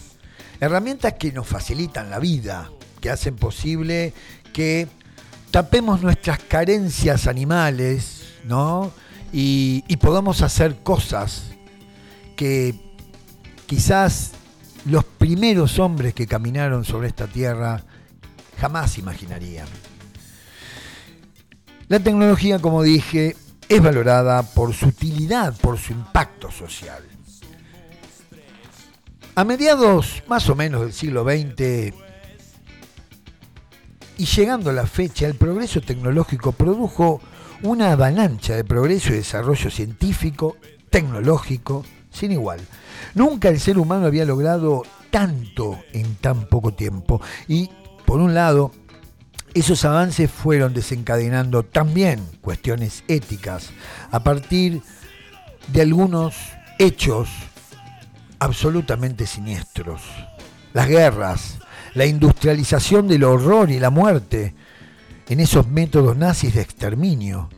Herramientas 0.61 1.15
que 1.15 1.33
nos 1.33 1.47
facilitan 1.47 2.11
la 2.11 2.19
vida, 2.19 2.71
que 3.01 3.11
hacen 3.11 3.37
posible 3.37 4.13
que 4.53 4.89
tapemos 5.51 6.03
nuestras 6.03 6.39
carencias 6.39 7.27
animales, 7.27 8.35
¿no? 8.45 8.93
y, 9.33 9.85
y 9.89 9.97
podamos 9.97 10.43
hacer 10.43 10.83
cosas 10.83 11.53
que 12.37 12.75
quizás 13.67 14.33
los 14.87 15.05
primeros 15.05 15.79
hombres 15.79 16.15
que 16.15 16.27
caminaron 16.27 16.85
sobre 16.85 17.09
esta 17.09 17.27
tierra 17.27 17.83
jamás 18.59 18.99
imaginarían. 18.99 19.69
La 21.89 21.99
tecnología, 21.99 22.61
como 22.61 22.83
dije, 22.83 23.37
es 23.69 23.83
valorada 23.83 24.43
por 24.43 24.75
su 24.75 24.87
utilidad, 24.87 25.57
por 25.57 25.79
su 25.79 25.93
impacto 25.93 26.51
social. 26.51 27.03
A 29.41 29.45
mediados 29.45 30.23
más 30.27 30.51
o 30.51 30.55
menos 30.55 30.83
del 30.83 30.93
siglo 30.93 31.25
XX 31.25 31.95
y 34.19 34.25
llegando 34.27 34.69
a 34.69 34.75
la 34.75 34.87
fecha, 34.87 35.27
el 35.27 35.35
progreso 35.35 35.81
tecnológico 35.81 36.53
produjo 36.53 37.23
una 37.63 37.93
avalancha 37.93 38.55
de 38.55 38.65
progreso 38.65 39.15
y 39.15 39.17
desarrollo 39.17 39.71
científico, 39.71 40.59
tecnológico, 40.91 41.87
sin 42.11 42.33
igual. 42.33 42.61
Nunca 43.15 43.49
el 43.49 43.59
ser 43.61 43.79
humano 43.79 44.05
había 44.05 44.27
logrado 44.27 44.83
tanto 45.11 45.79
en 45.95 46.17
tan 46.17 46.47
poco 46.47 46.75
tiempo. 46.75 47.23
Y, 47.49 47.71
por 48.05 48.21
un 48.21 48.35
lado, 48.35 48.73
esos 49.55 49.87
avances 49.87 50.31
fueron 50.31 50.75
desencadenando 50.75 51.63
también 51.63 52.21
cuestiones 52.43 53.05
éticas 53.09 53.71
a 54.11 54.23
partir 54.23 54.83
de 55.69 55.81
algunos 55.81 56.37
hechos 56.79 57.31
absolutamente 58.41 59.27
siniestros. 59.27 60.03
Las 60.73 60.89
guerras, 60.89 61.59
la 61.95 62.07
industrialización 62.07 63.07
del 63.07 63.25
horror 63.25 63.71
y 63.71 63.79
la 63.79 63.91
muerte 63.91 64.55
en 65.29 65.39
esos 65.39 65.69
métodos 65.69 66.17
nazis 66.17 66.55
de 66.55 66.63
exterminio, 66.63 67.49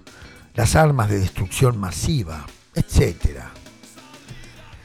las 0.55 0.77
armas 0.77 1.09
de 1.09 1.21
destrucción 1.21 1.79
masiva, 1.79 2.47
etc. 2.75 3.41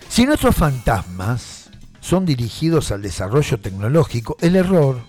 Si 0.08 0.26
nuestros 0.26 0.56
fantasmas 0.56 1.70
son 2.00 2.26
dirigidos 2.26 2.92
al 2.92 3.02
desarrollo 3.02 3.60
tecnológico, 3.60 4.38
el 4.40 4.56
error 4.56 5.02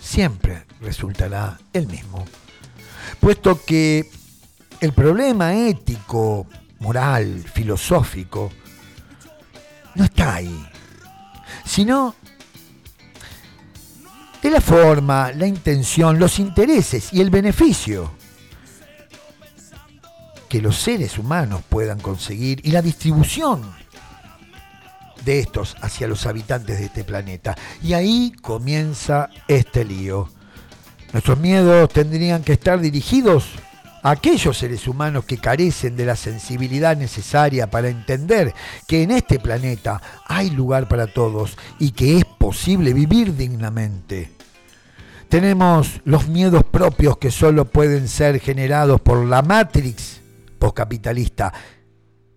siempre 0.00 0.64
resultará 0.80 1.58
el 1.72 1.88
mismo. 1.88 2.24
Puesto 3.20 3.60
que 3.64 4.08
el 4.80 4.92
problema 4.92 5.54
ético, 5.54 6.46
moral, 6.78 7.44
filosófico, 7.52 8.50
no 9.98 10.04
está 10.04 10.36
ahí, 10.36 10.66
sino 11.64 12.14
de 14.40 14.50
la 14.50 14.60
forma, 14.60 15.32
la 15.32 15.46
intención, 15.46 16.18
los 16.18 16.38
intereses 16.38 17.12
y 17.12 17.20
el 17.20 17.30
beneficio 17.30 18.12
que 20.48 20.62
los 20.62 20.76
seres 20.76 21.18
humanos 21.18 21.62
puedan 21.68 22.00
conseguir 22.00 22.60
y 22.64 22.70
la 22.70 22.80
distribución 22.80 23.74
de 25.24 25.40
estos 25.40 25.76
hacia 25.82 26.06
los 26.06 26.24
habitantes 26.26 26.78
de 26.78 26.86
este 26.86 27.04
planeta. 27.04 27.56
Y 27.82 27.92
ahí 27.92 28.32
comienza 28.40 29.28
este 29.48 29.84
lío. 29.84 30.30
Nuestros 31.12 31.38
miedos 31.38 31.90
tendrían 31.90 32.42
que 32.42 32.52
estar 32.52 32.80
dirigidos 32.80 33.46
aquellos 34.10 34.56
seres 34.56 34.86
humanos 34.88 35.24
que 35.24 35.38
carecen 35.38 35.96
de 35.96 36.06
la 36.06 36.16
sensibilidad 36.16 36.96
necesaria 36.96 37.70
para 37.70 37.88
entender 37.88 38.54
que 38.86 39.02
en 39.02 39.10
este 39.10 39.38
planeta 39.38 40.00
hay 40.26 40.50
lugar 40.50 40.88
para 40.88 41.06
todos 41.06 41.56
y 41.78 41.90
que 41.92 42.18
es 42.18 42.24
posible 42.24 42.92
vivir 42.92 43.36
dignamente. 43.36 44.32
Tenemos 45.28 46.00
los 46.04 46.28
miedos 46.28 46.64
propios 46.64 47.18
que 47.18 47.30
solo 47.30 47.66
pueden 47.66 48.08
ser 48.08 48.40
generados 48.40 49.00
por 49.00 49.26
la 49.26 49.42
Matrix 49.42 50.20
postcapitalista 50.58 51.52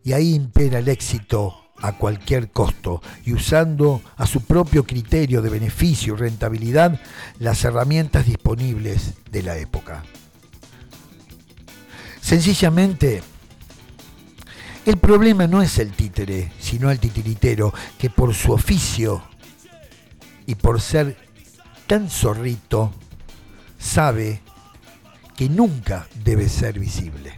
y 0.04 0.14
ahí 0.14 0.34
impera 0.36 0.80
el 0.80 0.90
éxito 0.90 1.72
a 1.78 1.94
cualquier 1.94 2.52
costo 2.52 3.02
y 3.26 3.34
usando 3.34 4.02
a 4.18 4.28
su 4.28 4.42
propio 4.42 4.84
criterio 4.84 5.42
de 5.42 5.50
beneficio 5.50 6.14
y 6.14 6.18
rentabilidad 6.18 7.00
las 7.40 7.64
herramientas 7.64 8.26
disponibles 8.26 9.14
de 9.32 9.44
la 9.44 9.58
época. 9.58 10.04
Sencillamente, 12.32 13.22
el 14.86 14.96
problema 15.00 15.48
no 15.48 15.62
es 15.62 15.80
el 15.80 15.92
títere, 15.92 16.54
sino 16.62 16.90
el 16.90 16.98
titiritero, 16.98 17.74
que 18.00 18.10
por 18.10 18.34
su 18.34 18.54
oficio 18.54 19.22
y 20.48 20.56
por 20.56 20.80
ser 20.80 21.18
tan 21.88 22.10
zorrito, 22.10 22.94
sabe 23.78 24.40
que 25.36 25.50
nunca 25.50 26.08
debe 26.24 26.48
ser 26.48 26.80
visible. 26.80 27.34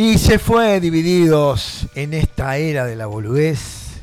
Y 0.00 0.16
se 0.18 0.38
fue 0.38 0.78
divididos 0.78 1.88
en 1.96 2.14
esta 2.14 2.56
era 2.56 2.84
de 2.84 2.94
la 2.94 3.06
boludez. 3.06 3.98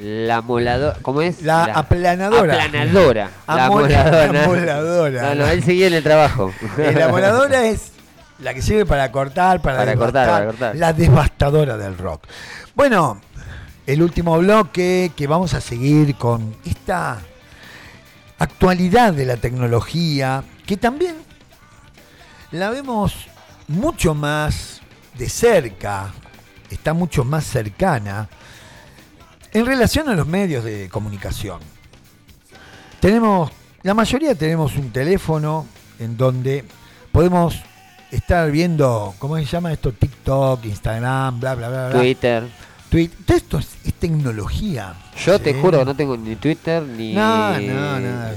La 0.00 0.42
moladora, 0.42 0.98
¿cómo 1.00 1.22
es? 1.22 1.42
La, 1.42 1.62
aplanadora. 1.62 2.64
Aplanadora. 2.64 3.30
La 3.46 3.68
moladora. 3.68 5.22
No, 5.28 5.34
no, 5.36 5.46
él 5.46 5.62
seguía 5.62 5.86
en 5.86 5.94
el 5.94 6.02
trabajo. 6.02 6.52
Eh, 6.76 6.92
la 6.98 7.06
moladora 7.06 7.66
es 7.66 7.92
la 8.40 8.52
que 8.52 8.62
sirve 8.62 8.84
para 8.84 9.12
cortar, 9.12 9.62
para, 9.62 9.78
para 9.78 9.94
cortar, 9.94 10.28
para 10.28 10.46
cortar. 10.46 10.74
La 10.74 10.92
devastadora 10.92 11.76
del 11.76 11.96
rock. 11.96 12.24
Bueno, 12.74 13.20
el 13.86 14.02
último 14.02 14.36
bloque 14.38 15.12
que 15.14 15.28
vamos 15.28 15.54
a 15.54 15.60
seguir 15.60 16.16
con 16.16 16.56
esta 16.64 17.20
actualidad 18.40 19.12
de 19.12 19.24
la 19.24 19.36
tecnología, 19.36 20.42
que 20.66 20.76
también 20.76 21.14
la 22.50 22.70
vemos 22.70 23.14
mucho 23.68 24.12
más 24.12 24.75
de 25.18 25.28
cerca, 25.28 26.12
está 26.70 26.92
mucho 26.92 27.24
más 27.24 27.44
cercana 27.44 28.28
en 29.52 29.66
relación 29.66 30.08
a 30.08 30.14
los 30.14 30.26
medios 30.26 30.64
de 30.64 30.88
comunicación. 30.88 31.60
Tenemos, 33.00 33.50
la 33.82 33.94
mayoría 33.94 34.34
tenemos 34.34 34.76
un 34.76 34.90
teléfono 34.90 35.66
en 35.98 36.16
donde 36.16 36.64
podemos 37.12 37.56
estar 38.10 38.50
viendo, 38.50 39.14
¿cómo 39.18 39.36
se 39.36 39.44
llama 39.44 39.72
esto? 39.72 39.92
TikTok, 39.92 40.64
Instagram, 40.64 41.40
bla, 41.40 41.54
bla, 41.54 41.68
bla. 41.68 41.88
bla. 41.88 41.98
Twitter. 42.88 43.18
Todo 43.24 43.36
esto 43.36 43.58
es, 43.58 43.76
tecnología. 43.98 44.94
Yo 45.24 45.38
te 45.38 45.54
juro 45.54 45.78
que 45.78 45.84
no 45.84 45.96
tengo 45.96 46.16
ni 46.16 46.36
Twitter, 46.36 46.82
ni 46.82 47.16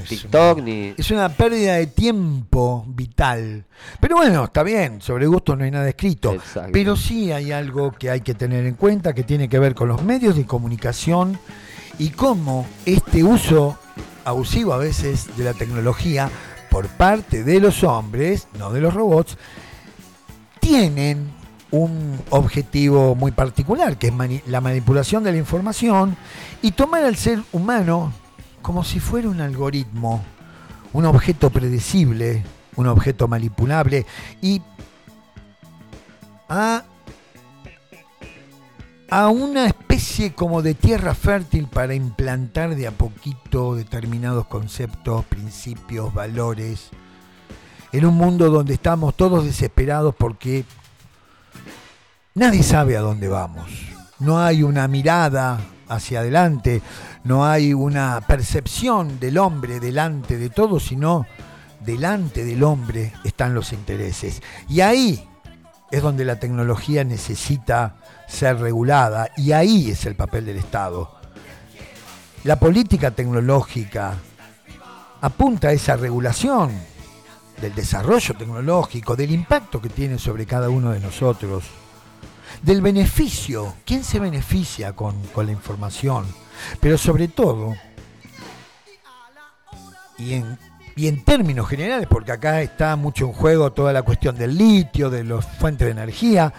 TikTok, 0.08 0.62
ni... 0.62 0.94
Es 0.98 1.12
una 1.12 1.30
pérdida 1.30 1.76
de 1.76 1.88
tiempo 1.88 2.86
vital. 2.88 3.66
Pero 4.00 4.18
bueno, 4.18 4.46
está 4.46 4.64
bien, 4.64 5.02
sobre 5.02 5.28
gusto 5.28 5.56
no 5.56 5.64
hay 5.66 5.72
nada 5.72 5.90
escrito. 5.90 6.38
Pero 6.72 6.96
sí 6.96 7.32
hay 7.32 7.52
algo 7.52 7.92
que 7.92 8.10
hay 8.10 8.22
que 8.22 8.34
tener 8.34 8.66
en 8.66 8.76
cuenta 8.76 9.14
que 9.14 9.24
tiene 9.24 9.50
que 9.50 9.60
ver 9.60 9.76
con 9.76 9.90
los 9.90 10.02
medios 10.04 10.36
de 10.36 10.46
comunicación 10.46 11.38
y 11.98 12.10
cómo 12.10 12.66
este 12.86 13.24
uso 13.24 13.78
abusivo 14.24 14.74
a 14.74 14.78
veces 14.78 15.36
de 15.38 15.44
la 15.44 15.54
tecnología 15.54 16.30
por 16.70 16.88
parte 16.88 17.44
de 17.44 17.60
los 17.60 17.84
hombres, 17.84 18.48
no 18.58 18.72
de 18.72 18.80
los 18.80 18.94
robots, 18.94 19.38
tienen 20.60 21.39
un 21.72 22.20
objetivo 22.32 23.16
muy 23.16 23.32
particular, 23.32 23.98
que 23.98 24.08
es 24.08 24.48
la 24.48 24.62
manipulación 24.62 25.24
de 25.24 25.32
la 25.32 25.38
información 25.38 26.18
y 26.62 26.72
tomar 26.72 27.04
al 27.04 27.16
ser 27.16 27.44
humano 27.52 28.12
como 28.62 28.84
si 28.84 29.00
fuera 29.00 29.30
un 29.30 29.42
algoritmo, 29.42 30.24
un 30.94 31.06
objeto 31.06 31.50
predecible, 31.50 32.44
un 32.76 32.88
objeto 32.88 33.28
manipulable 33.28 34.06
y 34.42 34.62
a, 36.48 36.84
a 39.10 39.28
una 39.30 39.68
especie 39.68 40.34
como 40.34 40.62
de 40.62 40.74
tierra 40.74 41.14
fértil 41.14 41.68
para 41.68 41.94
implantar 41.94 42.76
de 42.76 42.88
a 42.88 42.92
poquito 42.92 43.76
determinados 43.76 44.48
conceptos, 44.48 45.26
principios, 45.26 46.14
valores, 46.14 46.90
en 47.92 48.06
un 48.06 48.16
mundo 48.16 48.50
donde 48.50 48.74
estamos 48.74 49.16
todos 49.16 49.46
desesperados 49.46 50.16
porque 50.16 50.66
nadie 52.40 52.64
sabe 52.64 52.96
a 52.96 53.02
dónde 53.02 53.28
vamos. 53.28 53.70
No 54.20 54.42
hay 54.42 54.64
una 54.64 54.88
mirada 54.88 55.60
hacia 55.90 56.22
adelante, 56.22 56.82
no 57.26 57.46
hay 57.46 57.74
una 57.74 58.22
percepción 58.22 59.20
del 59.20 59.38
hombre 59.38 59.82
delante 59.82 60.38
de 60.38 60.50
todo, 60.50 60.80
sino 60.80 61.28
delante 61.82 62.46
del 62.46 62.64
hombre 62.64 63.12
están 63.26 63.54
los 63.54 63.74
intereses. 63.74 64.42
Y 64.70 64.80
ahí 64.80 65.28
es 65.92 66.02
donde 66.02 66.24
la 66.24 66.40
tecnología 66.40 67.04
necesita 67.04 67.98
ser 68.26 68.58
regulada 68.60 69.32
y 69.36 69.52
ahí 69.52 69.92
es 69.92 70.06
el 70.06 70.16
papel 70.16 70.46
del 70.46 70.58
Estado. 70.58 71.20
La 72.46 72.58
política 72.58 73.12
tecnológica 73.12 74.14
apunta 75.20 75.68
a 75.68 75.74
esa 75.74 75.98
regulación 75.98 76.72
del 77.60 77.76
desarrollo 77.76 78.34
tecnológico, 78.36 79.18
del 79.18 79.32
impacto 79.32 79.82
que 79.82 79.90
tiene 79.90 80.18
sobre 80.18 80.46
cada 80.46 80.70
uno 80.70 80.92
de 80.92 81.02
nosotros 81.02 81.66
del 82.62 82.82
beneficio, 82.82 83.76
quién 83.86 84.04
se 84.04 84.20
beneficia 84.20 84.94
con, 84.94 85.16
la 85.36 85.52
información, 85.52 86.26
pero 86.80 86.98
sobre 86.98 87.28
todo, 87.28 87.76
y 90.18 90.34
en, 90.34 90.58
y 90.96 91.08
en 91.08 91.24
términos 91.24 91.68
generales, 91.68 92.08
porque 92.10 92.34
acá 92.34 92.62
está 92.62 92.96
mucho 92.96 93.26
en 93.26 93.34
juego 93.34 93.72
toda 93.72 93.94
la 93.94 94.02
cuestión 94.02 94.38
del 94.38 94.58
litio, 94.58 95.10
de 95.10 95.24
las 95.24 95.46
fuentes 95.46 95.86
de 95.86 95.92
energía, 95.92 96.54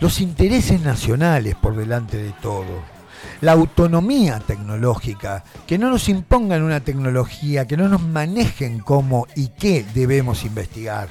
los 0.00 0.20
intereses 0.20 0.80
nacionales 0.80 1.54
por 1.54 1.76
delante 1.76 2.16
de 2.16 2.32
todo. 2.40 3.00
La 3.42 3.52
autonomía 3.52 4.38
tecnológica, 4.40 5.44
que 5.66 5.78
no 5.78 5.90
nos 5.90 6.08
impongan 6.08 6.62
una 6.62 6.80
tecnología, 6.80 7.66
que 7.66 7.76
no 7.76 7.88
nos 7.88 8.02
manejen 8.02 8.80
cómo 8.80 9.26
y 9.36 9.48
qué 9.48 9.84
debemos 9.94 10.44
investigar. 10.44 11.10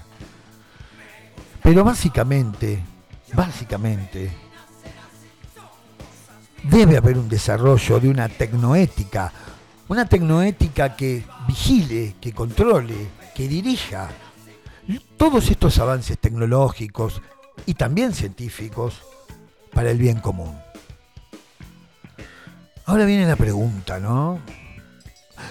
Pero 1.62 1.84
básicamente 1.84 2.80
básicamente, 3.34 4.32
debe 6.64 6.98
haber 6.98 7.18
un 7.18 7.30
desarrollo 7.30 8.00
de 8.00 8.10
una 8.10 8.30
tecnoética, 8.30 9.32
una 9.88 10.06
tecnoética 10.06 10.96
que 10.96 11.24
vigile, 11.48 12.16
que 12.20 12.34
controle, 12.34 13.08
que 13.34 13.48
dirija 13.48 14.10
todos 15.18 15.50
estos 15.50 15.78
avances 15.80 16.18
tecnológicos 16.18 17.22
y 17.66 17.74
también 17.74 18.14
científicos 18.14 19.02
para 19.72 19.92
el 19.92 19.98
bien 19.98 20.20
común. 20.20 20.58
Ahora 22.86 23.06
viene 23.06 23.28
la 23.28 23.36
pregunta, 23.36 24.00
¿no? 24.00 24.40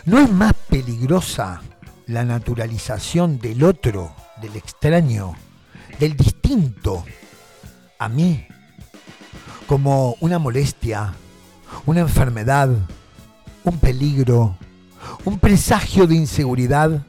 ¿No 0.04 0.18
es 0.18 0.30
más 0.30 0.52
peligrosa 0.68 1.62
la 2.06 2.24
naturalización 2.24 3.38
del 3.38 3.62
otro, 3.62 4.14
del 4.40 4.56
extraño, 4.56 5.34
del 6.00 6.16
distinto, 6.16 7.04
a 7.98 8.08
mí 8.08 8.46
como 9.66 10.16
una 10.20 10.38
molestia, 10.38 11.14
una 11.84 12.00
enfermedad, 12.00 12.70
un 13.64 13.78
peligro, 13.78 14.56
un 15.26 15.38
presagio 15.38 16.06
de 16.06 16.14
inseguridad. 16.14 17.04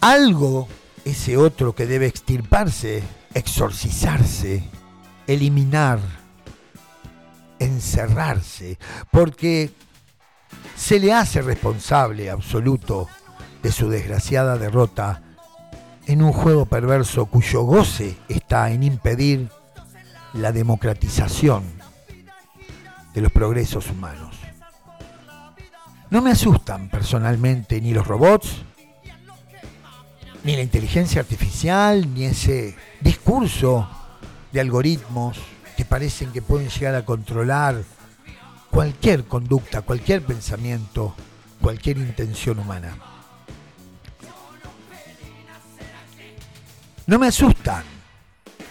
Algo, 0.00 0.68
ese 1.04 1.36
otro 1.36 1.74
que 1.74 1.86
debe 1.86 2.06
extirparse, 2.06 3.02
exorcizarse, 3.34 4.62
eliminar, 5.26 5.98
encerrarse, 7.58 8.78
porque 9.10 9.72
se 10.76 11.00
le 11.00 11.12
hace 11.12 11.42
responsable 11.42 12.30
absoluto 12.30 13.08
de 13.60 13.72
su 13.72 13.88
desgraciada 13.88 14.56
derrota 14.56 15.23
en 16.06 16.22
un 16.22 16.32
juego 16.32 16.66
perverso 16.66 17.26
cuyo 17.26 17.62
goce 17.62 18.16
está 18.28 18.70
en 18.70 18.82
impedir 18.82 19.48
la 20.34 20.52
democratización 20.52 21.64
de 23.14 23.20
los 23.20 23.32
progresos 23.32 23.88
humanos. 23.90 24.36
No 26.10 26.20
me 26.20 26.32
asustan 26.32 26.88
personalmente 26.88 27.80
ni 27.80 27.94
los 27.94 28.06
robots, 28.06 28.62
ni 30.44 30.56
la 30.56 30.62
inteligencia 30.62 31.20
artificial, 31.20 32.12
ni 32.12 32.24
ese 32.24 32.76
discurso 33.00 33.88
de 34.52 34.60
algoritmos 34.60 35.38
que 35.76 35.84
parecen 35.84 36.30
que 36.32 36.42
pueden 36.42 36.68
llegar 36.68 36.94
a 36.94 37.04
controlar 37.04 37.82
cualquier 38.70 39.24
conducta, 39.24 39.82
cualquier 39.82 40.22
pensamiento, 40.22 41.14
cualquier 41.60 41.98
intención 41.98 42.58
humana. 42.58 43.13
No 47.06 47.18
me 47.18 47.28
asustan, 47.28 47.84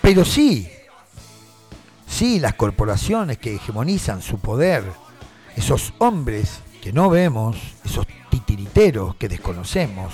pero 0.01 0.25
sí, 0.25 0.69
sí 2.07 2.39
las 2.39 2.55
corporaciones 2.55 3.37
que 3.37 3.55
hegemonizan 3.55 4.21
su 4.21 4.39
poder, 4.39 4.83
esos 5.55 5.93
hombres 5.99 6.61
que 6.81 6.91
no 6.91 7.09
vemos, 7.09 7.57
esos 7.85 8.05
titiriteros 8.29 9.15
que 9.15 9.29
desconocemos, 9.29 10.13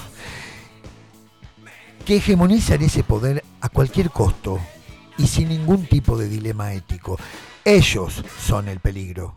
que 2.06 2.18
hegemonizan 2.18 2.82
ese 2.82 3.04
poder 3.04 3.44
a 3.62 3.70
cualquier 3.70 4.10
costo 4.10 4.60
y 5.18 5.28
sin 5.28 5.50
ningún 5.50 5.86
tipo 5.86 6.18
de 6.18 6.28
dilema 6.28 6.74
ético. 6.74 7.18
Ellos 7.64 8.24
son 8.40 8.68
el 8.68 8.80
peligro. 8.80 9.36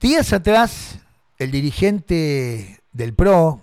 Días 0.00 0.32
atrás, 0.32 0.98
el 1.38 1.50
dirigente 1.50 2.80
del 2.92 3.14
PRO, 3.14 3.60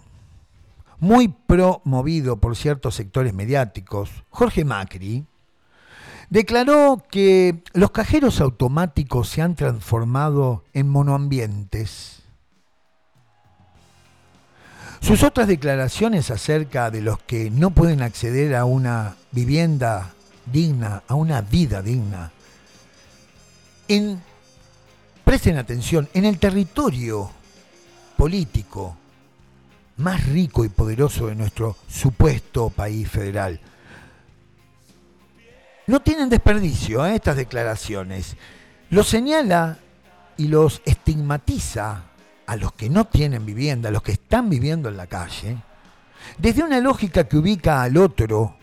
muy 0.99 1.27
promovido 1.27 2.37
por 2.37 2.55
ciertos 2.55 2.95
sectores 2.95 3.33
mediáticos, 3.33 4.09
Jorge 4.29 4.65
Macri, 4.65 5.25
declaró 6.29 7.03
que 7.09 7.63
los 7.73 7.91
cajeros 7.91 8.41
automáticos 8.41 9.29
se 9.29 9.41
han 9.41 9.55
transformado 9.55 10.63
en 10.73 10.89
monoambientes. 10.89 12.23
Sus 14.99 15.23
otras 15.23 15.47
declaraciones 15.47 16.31
acerca 16.31 16.89
de 16.89 17.01
los 17.01 17.19
que 17.19 17.51
no 17.51 17.69
pueden 17.69 18.01
acceder 18.01 18.55
a 18.55 18.65
una 18.65 19.15
vivienda 19.31 20.13
digna, 20.51 21.03
a 21.07 21.13
una 21.13 21.41
vida 21.41 21.81
digna, 21.81 22.31
en, 23.87 24.21
presten 25.23 25.57
atención, 25.57 26.09
en 26.13 26.25
el 26.25 26.39
territorio 26.39 27.29
político 28.17 28.97
más 29.97 30.25
rico 30.27 30.63
y 30.63 30.69
poderoso 30.69 31.27
de 31.27 31.35
nuestro 31.35 31.75
supuesto 31.87 32.69
país 32.69 33.09
federal. 33.09 33.59
No 35.87 36.01
tienen 36.01 36.29
desperdicio 36.29 37.05
¿eh? 37.05 37.15
estas 37.15 37.37
declaraciones. 37.37 38.35
Lo 38.89 39.03
señala 39.03 39.79
y 40.37 40.47
los 40.47 40.81
estigmatiza 40.85 42.03
a 42.45 42.55
los 42.55 42.73
que 42.73 42.89
no 42.89 43.05
tienen 43.05 43.45
vivienda, 43.45 43.89
a 43.89 43.91
los 43.91 44.03
que 44.03 44.13
están 44.13 44.49
viviendo 44.49 44.89
en 44.89 44.97
la 44.97 45.07
calle, 45.07 45.57
desde 46.37 46.63
una 46.63 46.79
lógica 46.79 47.27
que 47.27 47.37
ubica 47.37 47.81
al 47.81 47.97
otro, 47.97 48.57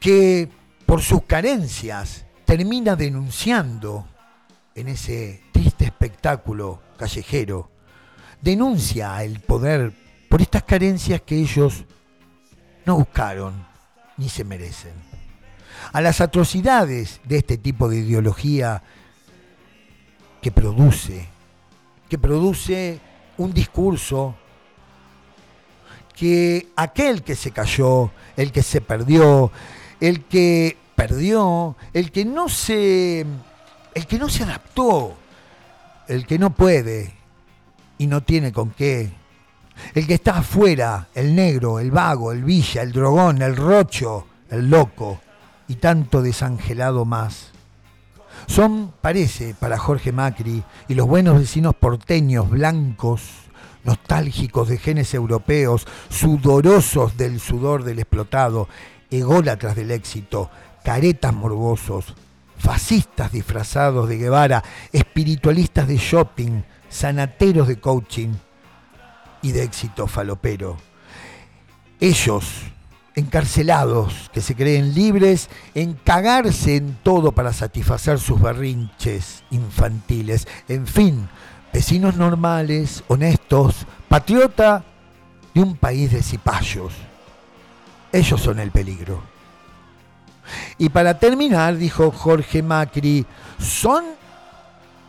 que 0.00 0.48
por 0.84 1.00
sus 1.00 1.22
carencias 1.24 2.26
termina 2.44 2.96
denunciando 2.96 4.06
en 4.74 4.88
ese 4.88 5.42
triste 5.52 5.84
espectáculo 5.86 6.82
callejero, 6.98 7.71
denuncia 8.42 9.22
el 9.22 9.40
poder 9.40 9.92
por 10.28 10.42
estas 10.42 10.64
carencias 10.64 11.22
que 11.22 11.36
ellos 11.36 11.84
no 12.84 12.96
buscaron 12.96 13.64
ni 14.16 14.28
se 14.28 14.44
merecen. 14.44 14.92
A 15.92 16.00
las 16.00 16.20
atrocidades 16.20 17.20
de 17.24 17.38
este 17.38 17.56
tipo 17.56 17.88
de 17.88 17.98
ideología 17.98 18.82
que 20.40 20.50
produce, 20.50 21.28
que 22.08 22.18
produce 22.18 23.00
un 23.38 23.54
discurso 23.54 24.34
que 26.14 26.68
aquel 26.76 27.22
que 27.22 27.36
se 27.36 27.52
cayó, 27.52 28.10
el 28.36 28.52
que 28.52 28.62
se 28.62 28.80
perdió, 28.80 29.50
el 30.00 30.24
que 30.24 30.76
perdió, 30.94 31.76
el 31.92 32.10
que 32.10 32.24
no 32.24 32.48
se 32.48 33.24
el 33.94 34.06
que 34.06 34.18
no 34.18 34.28
se 34.28 34.44
adaptó, 34.44 35.14
el 36.08 36.26
que 36.26 36.38
no 36.38 36.50
puede 36.50 37.21
y 38.02 38.08
no 38.08 38.20
tiene 38.24 38.50
con 38.50 38.70
qué, 38.70 39.12
el 39.94 40.08
que 40.08 40.14
está 40.14 40.38
afuera, 40.38 41.06
el 41.14 41.36
negro, 41.36 41.78
el 41.78 41.92
vago, 41.92 42.32
el 42.32 42.42
villa, 42.42 42.82
el 42.82 42.90
drogón, 42.90 43.42
el 43.42 43.54
rocho, 43.54 44.26
el 44.50 44.68
loco 44.68 45.20
y 45.68 45.76
tanto 45.76 46.20
desangelado 46.20 47.04
más. 47.04 47.52
Son, 48.48 48.92
parece, 49.00 49.54
para 49.54 49.78
Jorge 49.78 50.10
Macri 50.10 50.64
y 50.88 50.94
los 50.94 51.06
buenos 51.06 51.38
vecinos 51.38 51.76
porteños 51.76 52.50
blancos, 52.50 53.22
nostálgicos 53.84 54.68
de 54.68 54.78
genes 54.78 55.14
europeos, 55.14 55.86
sudorosos 56.08 57.16
del 57.16 57.38
sudor 57.38 57.84
del 57.84 58.00
explotado, 58.00 58.68
ególatras 59.12 59.76
del 59.76 59.92
éxito, 59.92 60.50
caretas 60.82 61.32
morbosos, 61.32 62.16
fascistas 62.58 63.30
disfrazados 63.30 64.08
de 64.08 64.18
Guevara, 64.18 64.64
espiritualistas 64.92 65.86
de 65.86 65.98
shopping, 65.98 66.62
sanateros 66.92 67.66
de 67.66 67.80
coaching 67.80 68.34
y 69.40 69.52
de 69.52 69.64
éxito 69.64 70.06
falopero. 70.06 70.76
Ellos, 71.98 72.44
encarcelados, 73.14 74.30
que 74.32 74.40
se 74.40 74.54
creen 74.54 74.94
libres 74.94 75.48
en 75.74 75.94
cagarse 75.94 76.76
en 76.76 76.96
todo 77.02 77.32
para 77.32 77.52
satisfacer 77.52 78.18
sus 78.18 78.40
berrinches 78.40 79.42
infantiles. 79.50 80.46
En 80.68 80.86
fin, 80.86 81.28
vecinos 81.72 82.16
normales, 82.16 83.02
honestos, 83.08 83.86
patriota 84.08 84.84
de 85.54 85.62
un 85.62 85.76
país 85.76 86.12
de 86.12 86.22
cipayos. 86.22 86.92
Ellos 88.12 88.40
son 88.40 88.60
el 88.60 88.70
peligro. 88.70 89.22
Y 90.76 90.88
para 90.90 91.18
terminar, 91.18 91.76
dijo 91.76 92.10
Jorge 92.10 92.62
Macri, 92.62 93.24
son 93.58 94.04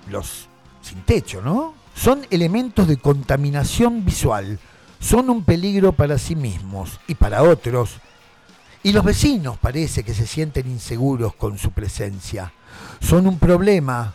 los 0.10 0.48
sin 0.84 1.02
techo, 1.02 1.42
¿no? 1.42 1.74
Son 1.96 2.28
elementos 2.30 2.88
de 2.88 2.98
contaminación 2.98 4.06
visual 4.06 4.60
son 5.04 5.30
un 5.30 5.44
peligro 5.44 5.92
para 5.92 6.18
sí 6.18 6.36
mismos 6.36 7.00
y 7.08 7.16
para 7.16 7.44
otros. 7.44 7.98
Y 8.84 8.94
los 8.94 9.04
vecinos 9.04 9.58
parece 9.58 10.04
que 10.04 10.14
se 10.14 10.26
sienten 10.26 10.68
inseguros 10.68 11.36
con 11.36 11.58
su 11.58 11.72
presencia. 11.72 12.54
Son 13.02 13.28
un 13.28 13.38
problema 13.38 14.14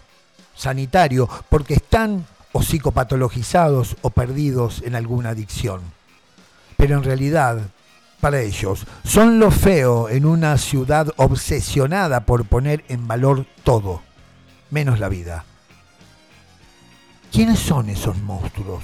sanitario 0.57 1.29
porque 1.51 1.75
están 1.75 2.27
o 2.53 2.63
psicopatologizados 2.63 3.97
o 4.01 4.11
perdidos 4.11 4.83
en 4.83 4.95
alguna 4.95 5.31
adicción. 5.31 5.83
Pero 6.79 6.97
en 6.97 7.05
realidad, 7.05 7.59
para 8.21 8.41
ellos, 8.41 8.87
son 9.05 9.39
lo 9.39 9.51
feo 9.51 10.09
en 10.09 10.25
una 10.25 10.57
ciudad 10.57 11.13
obsesionada 11.17 12.21
por 12.21 12.47
poner 12.47 12.85
en 12.89 13.07
valor 13.07 13.45
todo, 13.63 14.01
menos 14.71 14.99
la 14.99 15.11
vida. 15.11 15.45
¿Quiénes 17.31 17.59
son 17.59 17.89
esos 17.89 18.17
monstruos? 18.23 18.83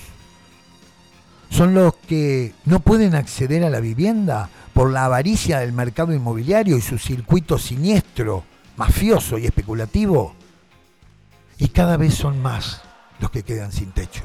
son 1.55 1.73
los 1.73 1.95
que 1.95 2.53
no 2.65 2.81
pueden 2.81 3.15
acceder 3.15 3.63
a 3.63 3.71
la 3.71 3.79
vivienda 3.79 4.49
por 4.73 4.91
la 4.91 5.05
avaricia 5.05 5.61
del 5.61 5.73
mercado 5.73 6.13
inmobiliario 6.13 6.77
y 6.77 6.81
su 6.81 6.99
circuito 6.99 7.59
siniestro, 7.59 8.43
mafioso 8.77 9.39
y 9.39 9.47
especulativo. 9.47 10.35
Y 11.59 11.69
cada 11.69 11.97
vez 11.97 12.15
son 12.15 12.43
más 12.43 12.83
los 13.21 13.31
que 13.31 13.45
quedan 13.45 13.71
sin 13.71 13.93
techo. 13.93 14.25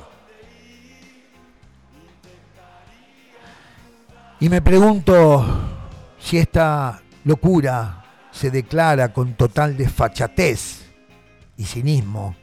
Y 4.40 4.50
me 4.50 4.64
pregunto 4.64 5.46
si 6.20 6.40
esta 6.40 7.00
locura 7.26 8.06
se 8.32 8.50
declara 8.50 9.14
con 9.14 9.36
total 9.36 9.78
desfachatez 9.78 10.86
y 11.58 11.66
cinismo, 11.66 12.36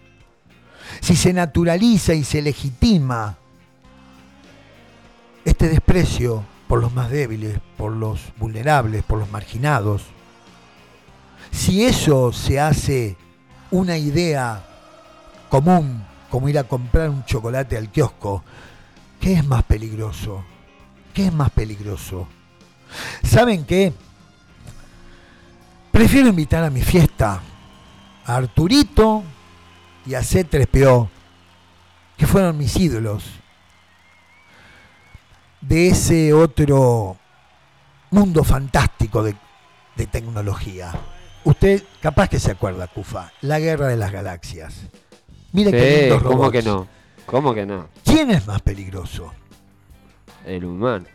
si 1.00 1.16
se 1.16 1.32
naturaliza 1.32 2.14
y 2.14 2.24
se 2.24 2.42
legitima 2.42 3.36
este 5.44 5.68
desprecio 5.68 6.44
por 6.68 6.80
los 6.80 6.92
más 6.92 7.10
débiles, 7.10 7.58
por 7.76 7.92
los 7.92 8.20
vulnerables, 8.38 9.02
por 9.04 9.18
los 9.18 9.30
marginados, 9.30 10.02
si 11.52 11.84
eso 11.84 12.32
se 12.32 12.60
hace 12.60 13.16
una 13.70 13.96
idea 13.96 14.64
común, 15.48 16.04
como 16.30 16.48
ir 16.48 16.58
a 16.58 16.64
comprar 16.64 17.10
un 17.10 17.24
chocolate 17.24 17.76
al 17.76 17.90
kiosco, 17.90 18.42
¿qué 19.20 19.34
es 19.34 19.44
más 19.44 19.62
peligroso? 19.62 20.44
¿Qué 21.14 21.26
es 21.26 21.32
más 21.32 21.50
peligroso? 21.50 22.28
¿Saben 23.22 23.64
qué? 23.64 23.92
Prefiero 25.90 26.28
invitar 26.28 26.62
a 26.62 26.70
mi 26.70 26.82
fiesta 26.82 27.40
a 28.26 28.36
Arturito 28.36 29.22
y 30.06 30.14
a 30.14 30.20
C3PO, 30.20 31.08
que 32.16 32.26
fueron 32.26 32.56
mis 32.56 32.76
ídolos 32.76 33.24
de 35.60 35.88
ese 35.88 36.32
otro 36.32 37.16
mundo 38.10 38.44
fantástico 38.44 39.22
de, 39.22 39.36
tecnología. 40.10 40.92
Usted 41.44 41.82
capaz 42.00 42.28
que 42.28 42.38
se 42.38 42.50
acuerda, 42.50 42.86
Cufa, 42.86 43.32
la 43.40 43.58
guerra 43.58 43.88
de 43.88 43.96
las 43.96 44.12
galaxias. 44.12 44.82
Mire 45.52 45.70
qué 45.70 46.18
¿Cómo 46.22 46.50
que 46.50 46.62
no? 46.62 46.86
¿Cómo 47.24 47.54
que 47.54 47.64
no? 47.64 47.88
¿Quién 48.04 48.30
es 48.30 48.46
más 48.46 48.60
peligroso? 48.60 49.32
El 50.44 50.66
humano. 50.66 51.06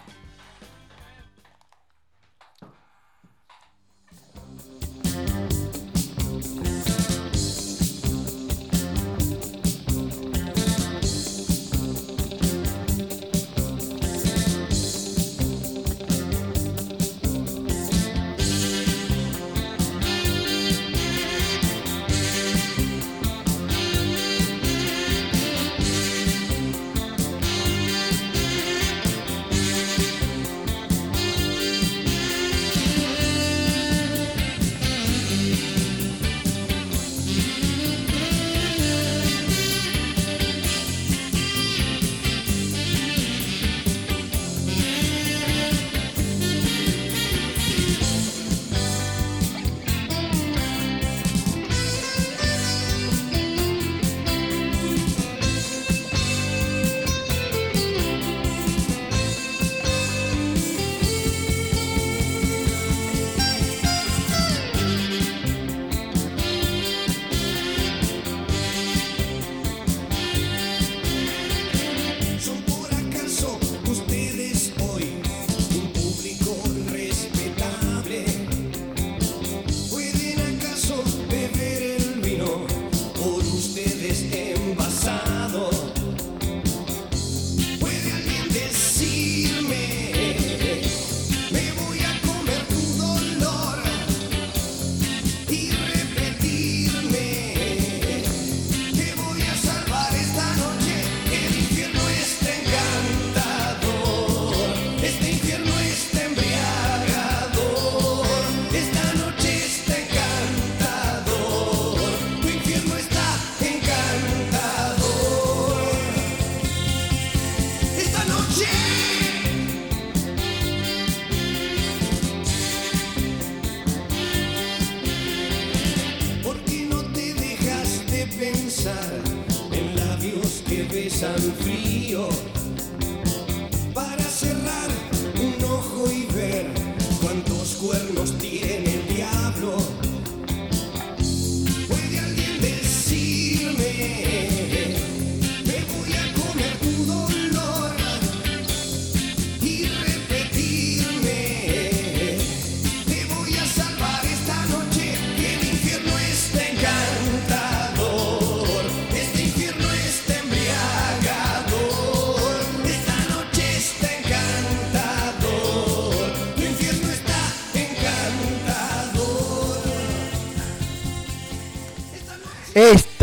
Pesan 131.22 131.54
frío 131.62 132.51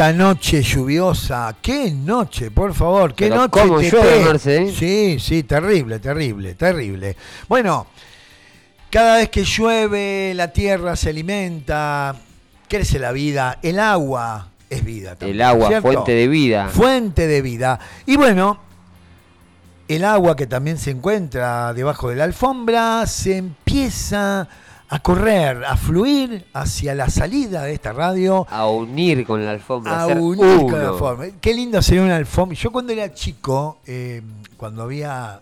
Esta 0.09 0.25
noche 0.25 0.63
lluviosa, 0.63 1.55
qué 1.61 1.91
noche, 1.91 2.51
por 2.51 2.73
favor, 2.73 3.15
qué 3.15 3.29
Pero 3.29 3.43
noche. 3.43 3.51
cómo 3.51 3.79
llueve, 3.83 4.25
Marce, 4.25 4.63
¿eh? 4.63 4.73
Sí, 4.75 5.19
sí, 5.21 5.43
terrible, 5.43 5.99
terrible, 5.99 6.55
terrible. 6.55 7.15
Bueno, 7.47 7.89
cada 8.89 9.17
vez 9.17 9.29
que 9.29 9.45
llueve, 9.45 10.33
la 10.35 10.51
tierra 10.51 10.97
se 10.97 11.11
alimenta, 11.11 12.17
crece 12.71 12.99
la 12.99 13.13
vida, 13.13 13.59
el 13.61 13.79
agua 13.79 14.49
es 14.71 14.83
vida. 14.83 15.15
también, 15.15 15.37
El 15.37 15.43
agua, 15.43 15.69
¿cierto? 15.69 15.93
fuente 15.93 16.13
de 16.13 16.27
vida. 16.27 16.69
Fuente 16.69 17.27
de 17.27 17.43
vida. 17.43 17.79
Y 18.07 18.17
bueno, 18.17 18.61
el 19.89 20.07
agua 20.07 20.37
que 20.37 20.47
también 20.47 20.79
se 20.79 20.91
encuentra 20.91 21.75
debajo 21.75 22.09
de 22.09 22.17
la 22.17 22.25
alfombra 22.25 23.07
se 23.07 23.37
empieza 23.37 24.49
a 24.91 25.01
correr, 25.01 25.65
a 25.65 25.77
fluir 25.77 26.47
hacia 26.55 26.95
la 26.95 27.11
salida 27.11 27.63
de 27.65 27.75
esta 27.75 27.93
radio 27.93 28.47
A 28.51 28.67
unir 28.69 29.27
con 29.27 29.45
la 29.45 29.51
alfombra. 29.51 30.03
a 30.03 30.07
unir 30.07 30.61
con 30.61 30.79
la 30.83 30.89
alfombra. 30.89 31.29
Qué 31.41 31.53
lindo 31.55 31.83
sería 31.83 32.03
una 32.03 32.17
alfombra. 32.17 32.57
Yo 32.57 32.73
cuando 32.73 32.93
era 32.93 33.13
chico, 33.13 33.79
eh, 33.87 34.23
cuando 34.57 34.83
había 34.83 35.41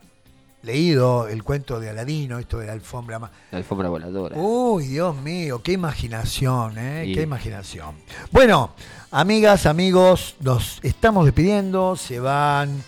leído 0.62 1.28
el 1.28 1.44
cuento 1.44 1.78
de 1.78 1.90
Aladino, 1.90 2.40
esto 2.40 2.59
de 2.59 2.66
la 2.66 2.72
alfombra 2.72 3.20
La 3.53 3.59
alfombra 3.59 3.88
voladora. 3.88 4.36
Uy, 4.36 4.88
Dios 4.88 5.16
mío, 5.16 5.62
qué 5.62 5.72
imaginación, 5.72 6.76
¿eh? 6.76 7.03
Sí. 7.07 7.14
Qué 7.14 7.22
imaginación. 7.22 7.94
Bueno, 8.32 8.72
amigas, 9.12 9.66
amigos, 9.66 10.34
nos 10.40 10.80
estamos 10.82 11.24
despidiendo. 11.24 11.94
Se 11.94 12.18
van 12.18 12.82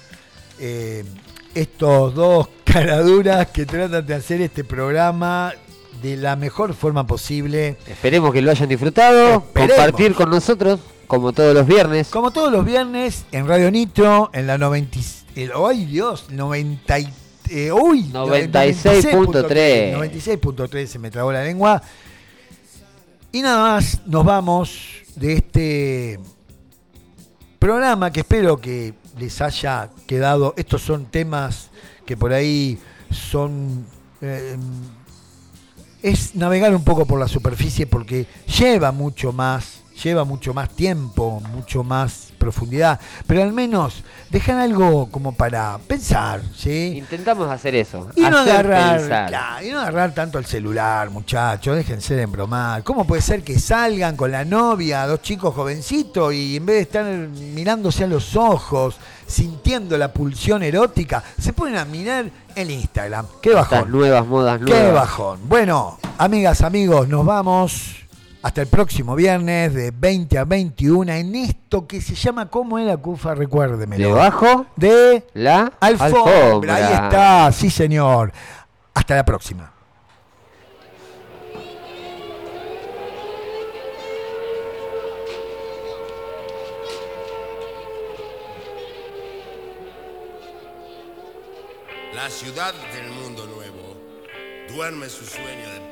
eh, 0.59 1.05
estos 1.55 2.15
dos 2.15 2.49
caraduras 2.65 3.47
que 3.49 3.65
tratan 3.65 4.05
de 4.05 4.15
hacer 4.15 4.41
este 4.41 4.65
programa 4.65 5.53
de 6.03 6.17
la 6.17 6.37
mejor 6.37 6.75
forma 6.75 7.07
posible. 7.07 7.77
Esperemos 7.87 8.33
que 8.33 8.43
lo 8.43 8.51
hayan 8.51 8.69
disfrutado. 8.69 9.37
Esperemos. 9.47 9.77
Compartir 9.77 10.15
con 10.15 10.31
nosotros, 10.31 10.81
como 11.07 11.33
todos 11.33 11.55
los 11.55 11.67
viernes. 11.67 12.09
Como 12.09 12.31
todos 12.31 12.53
los 12.53 12.65
viernes 12.65 13.25
en 13.33 13.47
Radio 13.49 13.71
Nitro, 13.71 14.31
en 14.33 14.47
la 14.47 14.59
90. 14.59 14.99
y- 14.99 15.43
el- 15.43 15.53
¡Ay, 15.55 15.85
Dios! 15.87 16.27
90. 16.31 16.99
y- 16.99 17.13
eh, 17.51 17.73
uy, 17.73 18.03
96.3. 18.13 19.93
96.3, 19.95 20.87
se 20.91 20.99
me 20.99 21.11
trabó 21.11 21.33
la 21.33 21.43
lengua. 21.45 21.83
Y 23.33 23.43
nada 23.43 23.75
más, 23.75 24.01
nos 24.07 24.25
vamos 24.25 24.81
de 25.17 25.33
este 25.35 26.21
programa 27.59 28.11
que 28.13 28.21
espero 28.21 28.61
que 28.61 28.95
les 29.19 29.41
haya 29.41 29.91
quedado. 30.07 30.55
Estos 30.57 30.83
son 30.83 31.07
temas 31.07 31.71
que 32.07 32.17
por 32.17 32.33
ahí 32.33 32.79
son. 33.11 33.87
eh, 34.21 34.57
es 36.03 36.35
navegar 36.35 36.75
un 36.75 36.85
poco 36.85 37.07
por 37.07 37.19
la 37.19 37.29
superficie 37.29 37.87
porque 37.87 38.27
lleva 38.59 38.93
mucho 38.93 39.33
más, 39.33 39.83
lleva 40.03 40.25
mucho 40.25 40.55
más 40.55 40.71
tiempo, 40.71 41.41
mucho 41.53 41.83
más 41.85 42.29
profundidad, 42.39 43.01
pero 43.27 43.43
al 43.43 43.53
menos 43.53 44.03
dejan 44.31 44.59
algo 44.59 45.11
como 45.11 45.33
para 45.35 45.79
pensar, 45.89 46.41
¿sí? 46.57 46.95
Intentamos 46.97 47.51
hacer 47.51 47.75
eso. 47.75 48.09
Y 48.15 48.21
no, 48.23 48.39
agarrar, 48.39 48.99
pensar. 49.01 49.29
claro, 49.29 49.67
y 49.67 49.71
no 49.71 49.81
agarrar 49.81 50.15
tanto 50.15 50.39
el 50.39 50.47
celular, 50.47 51.11
muchachos, 51.11 51.77
déjense 51.77 52.15
de 52.15 52.23
embromar. 52.23 52.85
¿Cómo 52.85 53.05
puede 53.07 53.23
ser 53.23 53.43
que 53.43 53.59
salgan 53.59 54.17
con 54.17 54.31
la 54.31 54.45
novia, 54.45 55.07
dos 55.07 55.21
chicos 55.23 55.55
jovencitos, 55.55 56.33
y 56.33 56.57
en 56.57 56.67
vez 56.67 56.77
de 56.77 56.83
estar 56.83 57.05
mirándose 57.05 58.05
a 58.05 58.07
los 58.07 58.37
ojos, 58.37 58.97
sintiendo 59.27 59.99
la 59.99 60.13
pulsión 60.13 60.63
erótica, 60.63 61.23
se 61.39 61.53
ponen 61.53 61.77
a 61.77 61.85
mirar 61.85 62.31
el 62.55 62.71
Instagram? 62.71 63.27
¡Qué 63.43 63.51
Estas 63.51 63.71
bajón! 63.71 63.91
nuevas 63.91 64.27
modas 64.27 64.59
¡Qué 64.59 64.71
nuevas. 64.71 64.95
bajón! 64.95 65.41
Bueno, 65.49 65.99
amigas, 66.19 66.63
amigos, 66.63 67.09
nos 67.09 67.27
vamos 67.27 67.97
hasta 68.43 68.63
el 68.63 68.69
próximo 68.69 69.17
viernes 69.17 69.75
de 69.75 69.91
20 69.91 70.39
a 70.39 70.45
21 70.45 71.13
en 71.13 71.35
esto 71.35 71.87
que 71.87 72.01
se 72.01 72.15
llama, 72.15 72.49
¿cómo 72.49 72.79
era, 72.79 72.97
Cufa? 72.97 73.35
Recuérdemelo. 73.35 74.09
Debajo 74.09 74.67
De 74.77 75.27
la 75.35 75.73
alfombra. 75.81 76.33
alfombra. 76.35 76.75
Ahí 76.77 76.95
está, 76.95 77.53
sí 77.53 77.71
señor. 77.71 78.33
Hasta 78.95 79.17
la 79.17 79.25
próxima. 79.25 79.73
La 92.15 92.29
ciudad 92.31 92.75
del 92.93 93.11
mundo 93.11 93.47
nuevo 93.47 93.97
duerme 94.69 95.09
su 95.09 95.25
sueño 95.25 95.69
de. 95.73 95.88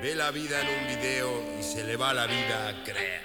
Ve 0.00 0.14
la 0.14 0.30
vida 0.30 0.60
en 0.60 0.68
un 0.68 0.86
video 0.86 1.58
y 1.58 1.62
se 1.62 1.82
le 1.82 1.96
va 1.96 2.14
la 2.14 2.28
vida 2.28 2.68
a 2.68 2.84
creer. 2.84 3.20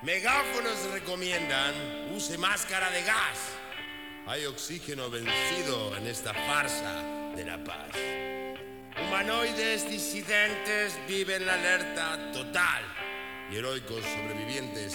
Megáfonos 0.00 0.90
recomiendan 0.94 1.74
use 2.14 2.38
máscara 2.38 2.90
de 2.90 3.02
gas. 3.02 3.38
Hay 4.26 4.46
oxígeno 4.46 5.10
vencido 5.10 5.94
en 5.94 6.06
esta 6.06 6.32
farsa 6.32 7.02
de 7.36 7.44
la 7.44 7.62
paz. 7.62 7.90
Humanoides 8.98 9.90
disidentes 9.90 10.98
viven 11.06 11.44
la 11.44 11.52
alerta 11.52 12.32
total 12.32 12.82
y 13.52 13.56
heroicos 13.56 14.02
sobrevivientes 14.04 14.94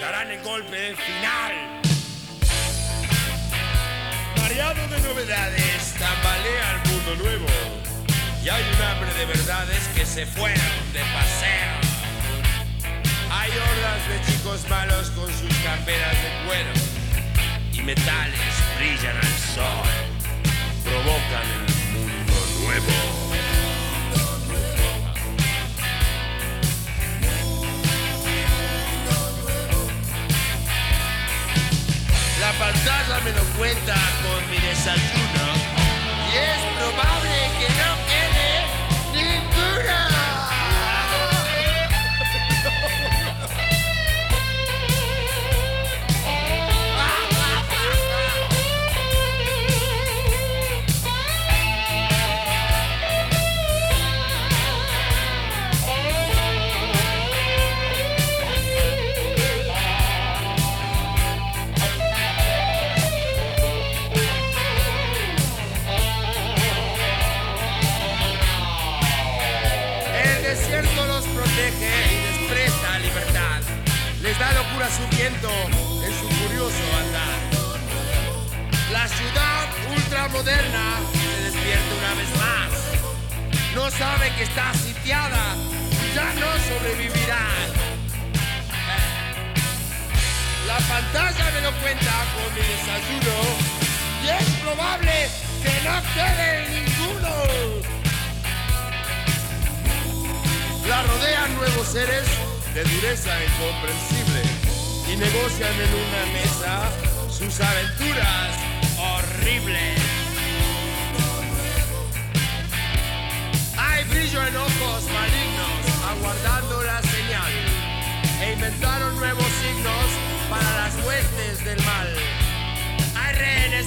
darán 0.00 0.30
el 0.30 0.44
golpe 0.44 0.94
final. 0.94 1.82
Mareado 4.36 4.86
de 4.86 5.00
novedades, 5.00 5.94
tambalea 5.98 6.82
el 6.84 6.90
mundo 6.92 7.14
nuevo. 7.16 7.85
Y 8.46 8.48
hay 8.48 8.62
un 8.62 8.80
hambre 8.80 9.12
de 9.14 9.26
verdades 9.26 9.88
que 9.96 10.06
se 10.06 10.24
fueron 10.24 10.92
de 10.92 11.00
paseo. 11.00 11.80
Hay 13.28 13.50
hordas 13.50 14.08
de 14.08 14.32
chicos 14.32 14.60
malos 14.70 15.10
con 15.10 15.26
sus 15.26 15.52
camperas 15.64 16.12
de 16.12 16.46
cuero. 16.46 16.70
Y 17.72 17.82
metales 17.82 18.54
brillan 18.78 19.16
al 19.16 19.36
sol. 19.52 19.88
Provocan 20.84 21.42
el 21.56 21.74
mundo 21.92 22.34
nuevo. 22.60 22.92
La 32.40 32.52
pantalla 32.52 33.20
me 33.24 33.32
lo 33.32 33.42
cuenta 33.58 33.96
con 34.22 34.50
mi 34.52 34.58
desayuno. 34.58 35.25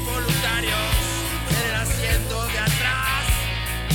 Voluntarios 0.09 0.91
en 1.49 1.69
el 1.69 1.75
asiento 1.75 2.45
de 2.47 2.59
atrás 2.59 3.25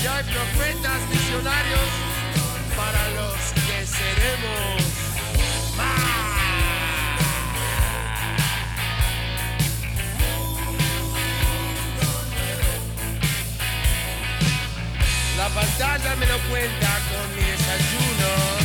y 0.02 0.06
hay 0.06 0.24
profetas 0.24 1.00
visionarios 1.10 1.88
para 2.76 3.02
los 3.18 3.38
que 3.66 3.86
seremos 3.86 4.82
más. 5.76 6.54
La 15.36 15.48
pantalla 15.48 16.16
me 16.16 16.26
lo 16.26 16.38
cuenta 16.50 16.90
con 17.10 17.36
mi 17.36 17.42
desayuno 17.42 18.64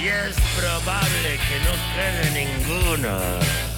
y 0.00 0.08
es 0.08 0.36
probable 0.56 1.38
que 1.48 1.56
no 1.66 1.72
quede 1.94 2.24
ninguno. 2.44 3.69